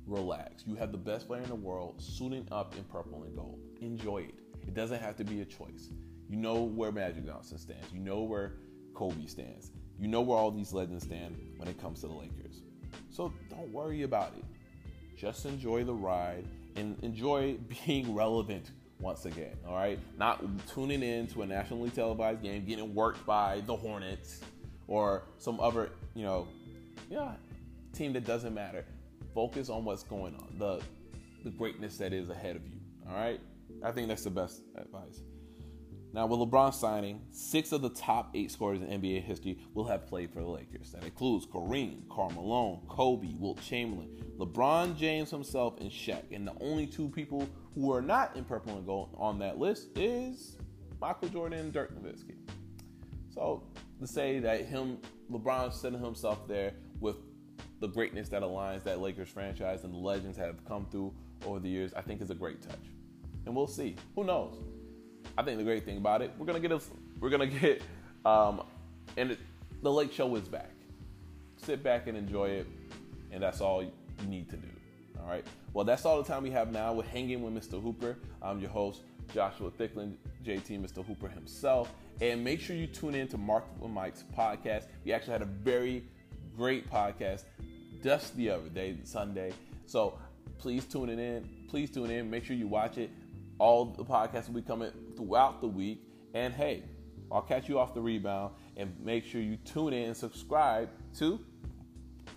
Relax. 0.06 0.64
You 0.66 0.76
have 0.76 0.92
the 0.92 0.98
best 0.98 1.28
player 1.28 1.42
in 1.42 1.50
the 1.50 1.56
world 1.56 2.02
suiting 2.02 2.48
up 2.52 2.76
in 2.76 2.84
purple 2.86 3.24
and 3.24 3.36
gold. 3.36 3.60
Enjoy 3.82 4.20
it. 4.20 4.36
It 4.68 4.74
doesn't 4.74 5.00
have 5.00 5.16
to 5.18 5.24
be 5.24 5.42
a 5.42 5.46
choice. 5.46 5.90
You 6.30 6.38
know 6.38 6.64
where 6.64 6.92
Magic 6.92 7.26
Johnson 7.26 7.58
stands. 7.58 7.88
You 7.94 8.00
know 8.00 8.22
where 8.22 8.54
Kobe 8.94 9.28
stands. 9.28 9.72
You 10.00 10.08
know 10.08 10.22
where 10.22 10.38
all 10.38 10.52
these 10.52 10.74
legends 10.74 11.04
stand 11.04 11.36
when 11.58 11.68
it 11.68 11.80
comes 11.80 12.02
to 12.02 12.08
the 12.08 12.14
Lakers. 12.14 12.64
So 13.10 13.32
don't 13.50 13.72
worry 13.72 14.04
about 14.04 14.34
it. 14.38 14.46
Just 15.16 15.46
enjoy 15.46 15.84
the 15.84 15.94
ride 15.94 16.46
and 16.76 16.98
enjoy 17.04 17.58
being 17.86 18.16
relevant 18.16 18.72
once 19.02 19.26
again. 19.26 19.58
All 19.68 19.76
right, 19.76 20.00
not 20.18 20.44
tuning 20.68 21.04
in 21.04 21.28
to 21.28 21.42
a 21.42 21.46
nationally 21.46 21.90
televised 21.90 22.42
game, 22.42 22.66
getting 22.66 22.94
worked 22.94 23.26
by 23.26 23.62
the 23.66 23.76
Hornets 23.76 24.42
or 24.88 25.24
some 25.38 25.60
other, 25.60 25.90
you 26.16 26.24
know, 26.24 26.48
yeah, 27.10 27.34
team 27.94 28.14
that 28.14 28.26
doesn't 28.26 28.54
matter. 28.54 28.86
Focus 29.34 29.70
on 29.70 29.86
what's 29.86 30.04
going 30.04 30.36
on, 30.36 30.56
the 30.58 30.82
the 31.44 31.50
greatness 31.50 31.98
that 31.98 32.14
is 32.14 32.30
ahead 32.30 32.56
of 32.56 32.66
you. 32.68 32.80
All 33.10 33.16
right, 33.16 33.40
I 33.84 33.92
think 33.92 34.08
that's 34.08 34.24
the 34.24 34.30
best 34.30 34.62
advice. 34.76 35.22
Now, 36.14 36.26
with 36.26 36.40
LeBron 36.40 36.74
signing, 36.74 37.22
six 37.32 37.72
of 37.72 37.82
the 37.82 37.90
top 37.90 38.32
eight 38.34 38.52
scorers 38.52 38.82
in 38.82 38.88
NBA 38.88 39.24
history 39.24 39.60
will 39.74 39.86
have 39.86 40.08
played 40.08 40.34
for 40.34 40.42
the 40.42 40.48
Lakers. 40.48 40.92
That 40.92 41.06
includes 41.06 41.46
Kareem, 41.46 42.10
Karl 42.10 42.32
Malone, 42.32 42.82
Kobe, 42.90 43.34
Wilt 43.40 43.62
Chamberlain, 43.62 44.10
LeBron 44.38 44.98
James 44.98 45.32
himself, 45.32 45.80
and 45.80 45.90
Shaq. 45.90 46.24
And 46.32 46.46
the 46.46 46.54
only 46.60 46.86
two 46.86 47.08
people 47.08 47.48
who 47.76 47.94
are 47.94 48.02
not 48.02 48.36
in 48.36 48.44
purple 48.44 48.76
and 48.76 48.86
gold 48.86 49.16
on 49.18 49.40
that 49.40 49.58
list 49.58 49.98
is 49.98 50.58
Michael 51.00 51.30
Jordan 51.30 51.60
and 51.60 51.74
Dirk 51.74 51.96
Nowitzki. 51.96 52.36
So 53.30 53.64
to 54.02 54.06
say 54.06 54.40
that 54.40 54.66
him, 54.66 54.98
LeBron 55.32 55.72
setting 55.72 56.04
himself 56.04 56.46
there 56.46 56.74
with 57.00 57.16
the 57.80 57.88
greatness 57.88 58.28
that 58.30 58.42
aligns 58.42 58.84
that 58.84 59.00
Lakers 59.00 59.30
franchise 59.30 59.86
and 59.86 59.94
the 59.94 59.98
legends 59.98 60.38
have 60.38 60.64
come 60.66 60.86
through 60.92 61.14
over 61.46 61.60
the 61.60 61.70
years, 61.70 61.94
I 61.94 62.02
think 62.02 62.22
is 62.22 62.32
a 62.32 62.36
great 62.36 62.62
touch. 62.62 62.92
And 63.46 63.56
we'll 63.56 63.66
see. 63.66 63.96
Who 64.16 64.26
knows? 64.26 64.58
I 65.38 65.44
think 65.44 65.58
the 65.58 65.64
great 65.64 65.86
thing 65.86 65.98
about 65.98 66.22
it, 66.22 66.32
we're 66.38 66.46
gonna 66.46 66.60
get 66.60 66.72
a, 66.72 66.82
we're 67.20 67.30
gonna 67.30 67.48
get, 67.62 67.82
um, 68.26 68.64
and 69.18 69.32
it, 69.32 69.40
the 69.82 69.92
Lake 69.92 70.12
Show 70.12 70.36
is 70.36 70.48
back. 70.48 70.72
Sit 71.58 71.84
back 71.84 72.08
and 72.08 72.18
enjoy 72.18 72.50
it, 72.50 72.68
and 73.32 73.42
that's 73.42 73.62
all 73.62 73.84
you 73.84 73.92
need 74.28 74.50
to 74.50 74.58
do. 74.58 74.68
All 75.22 75.30
right. 75.30 75.46
Well, 75.74 75.86
that's 75.86 76.06
all 76.06 76.22
the 76.22 76.28
time 76.28 76.44
we 76.44 76.52
have 76.52 76.72
now. 76.72 76.94
We're 76.94 77.04
hanging 77.04 77.42
with 77.44 77.54
Mr. 77.54 77.82
Hooper. 77.82 78.18
I'm 78.42 78.60
your 78.60 78.70
host, 78.70 79.02
Joshua 79.34 79.70
Thicklin, 79.72 80.16
JT, 80.44 80.82
Mr. 80.82 81.06
Hooper 81.06 81.28
himself. 81.28 81.92
And 82.20 82.44
make 82.44 82.60
sure 82.60 82.76
you 82.76 82.88
tune 82.88 83.16
in 83.16 83.28
to 83.30 83.38
Mark 83.38 83.66
with 83.80 83.92
Mike's 83.92 84.24
podcast. 84.38 84.86
We 85.06 85.14
actually 85.14 85.34
had 85.34 85.42
a 85.42 85.46
very 85.46 86.04
great 86.56 86.90
podcast 86.90 87.46
just 88.04 88.36
the 88.36 88.50
other 88.50 88.70
day, 88.70 88.98
Sunday. 89.04 89.54
So 89.86 90.18
please 90.58 90.86
tune 90.86 91.10
it 91.10 91.20
in. 91.20 91.48
Please 91.70 91.90
tune 91.90 92.10
in. 92.10 92.30
Make 92.30 92.46
sure 92.46 92.56
you 92.56 92.68
watch 92.68 92.98
it. 92.98 93.10
All 93.62 93.86
the 93.86 94.04
podcasts 94.04 94.48
will 94.48 94.56
be 94.56 94.64
coming 94.64 94.92
throughout 95.16 95.62
the 95.62 95.68
week. 95.68 96.02
And 96.34 96.52
hey, 96.52 96.82
I'll 97.32 97.44
catch 97.44 97.70
you 97.70 97.78
off 97.78 97.94
the 97.94 98.02
rebound 98.02 98.56
and 98.76 99.00
make 99.00 99.24
sure 99.24 99.40
you 99.40 99.56
tune 99.58 99.94
in 99.94 100.06
and 100.08 100.18
subscribe 100.18 100.90
to 101.20 101.40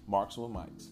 Marks 0.07 0.37
with 0.37 0.51
Mikes. 0.51 0.91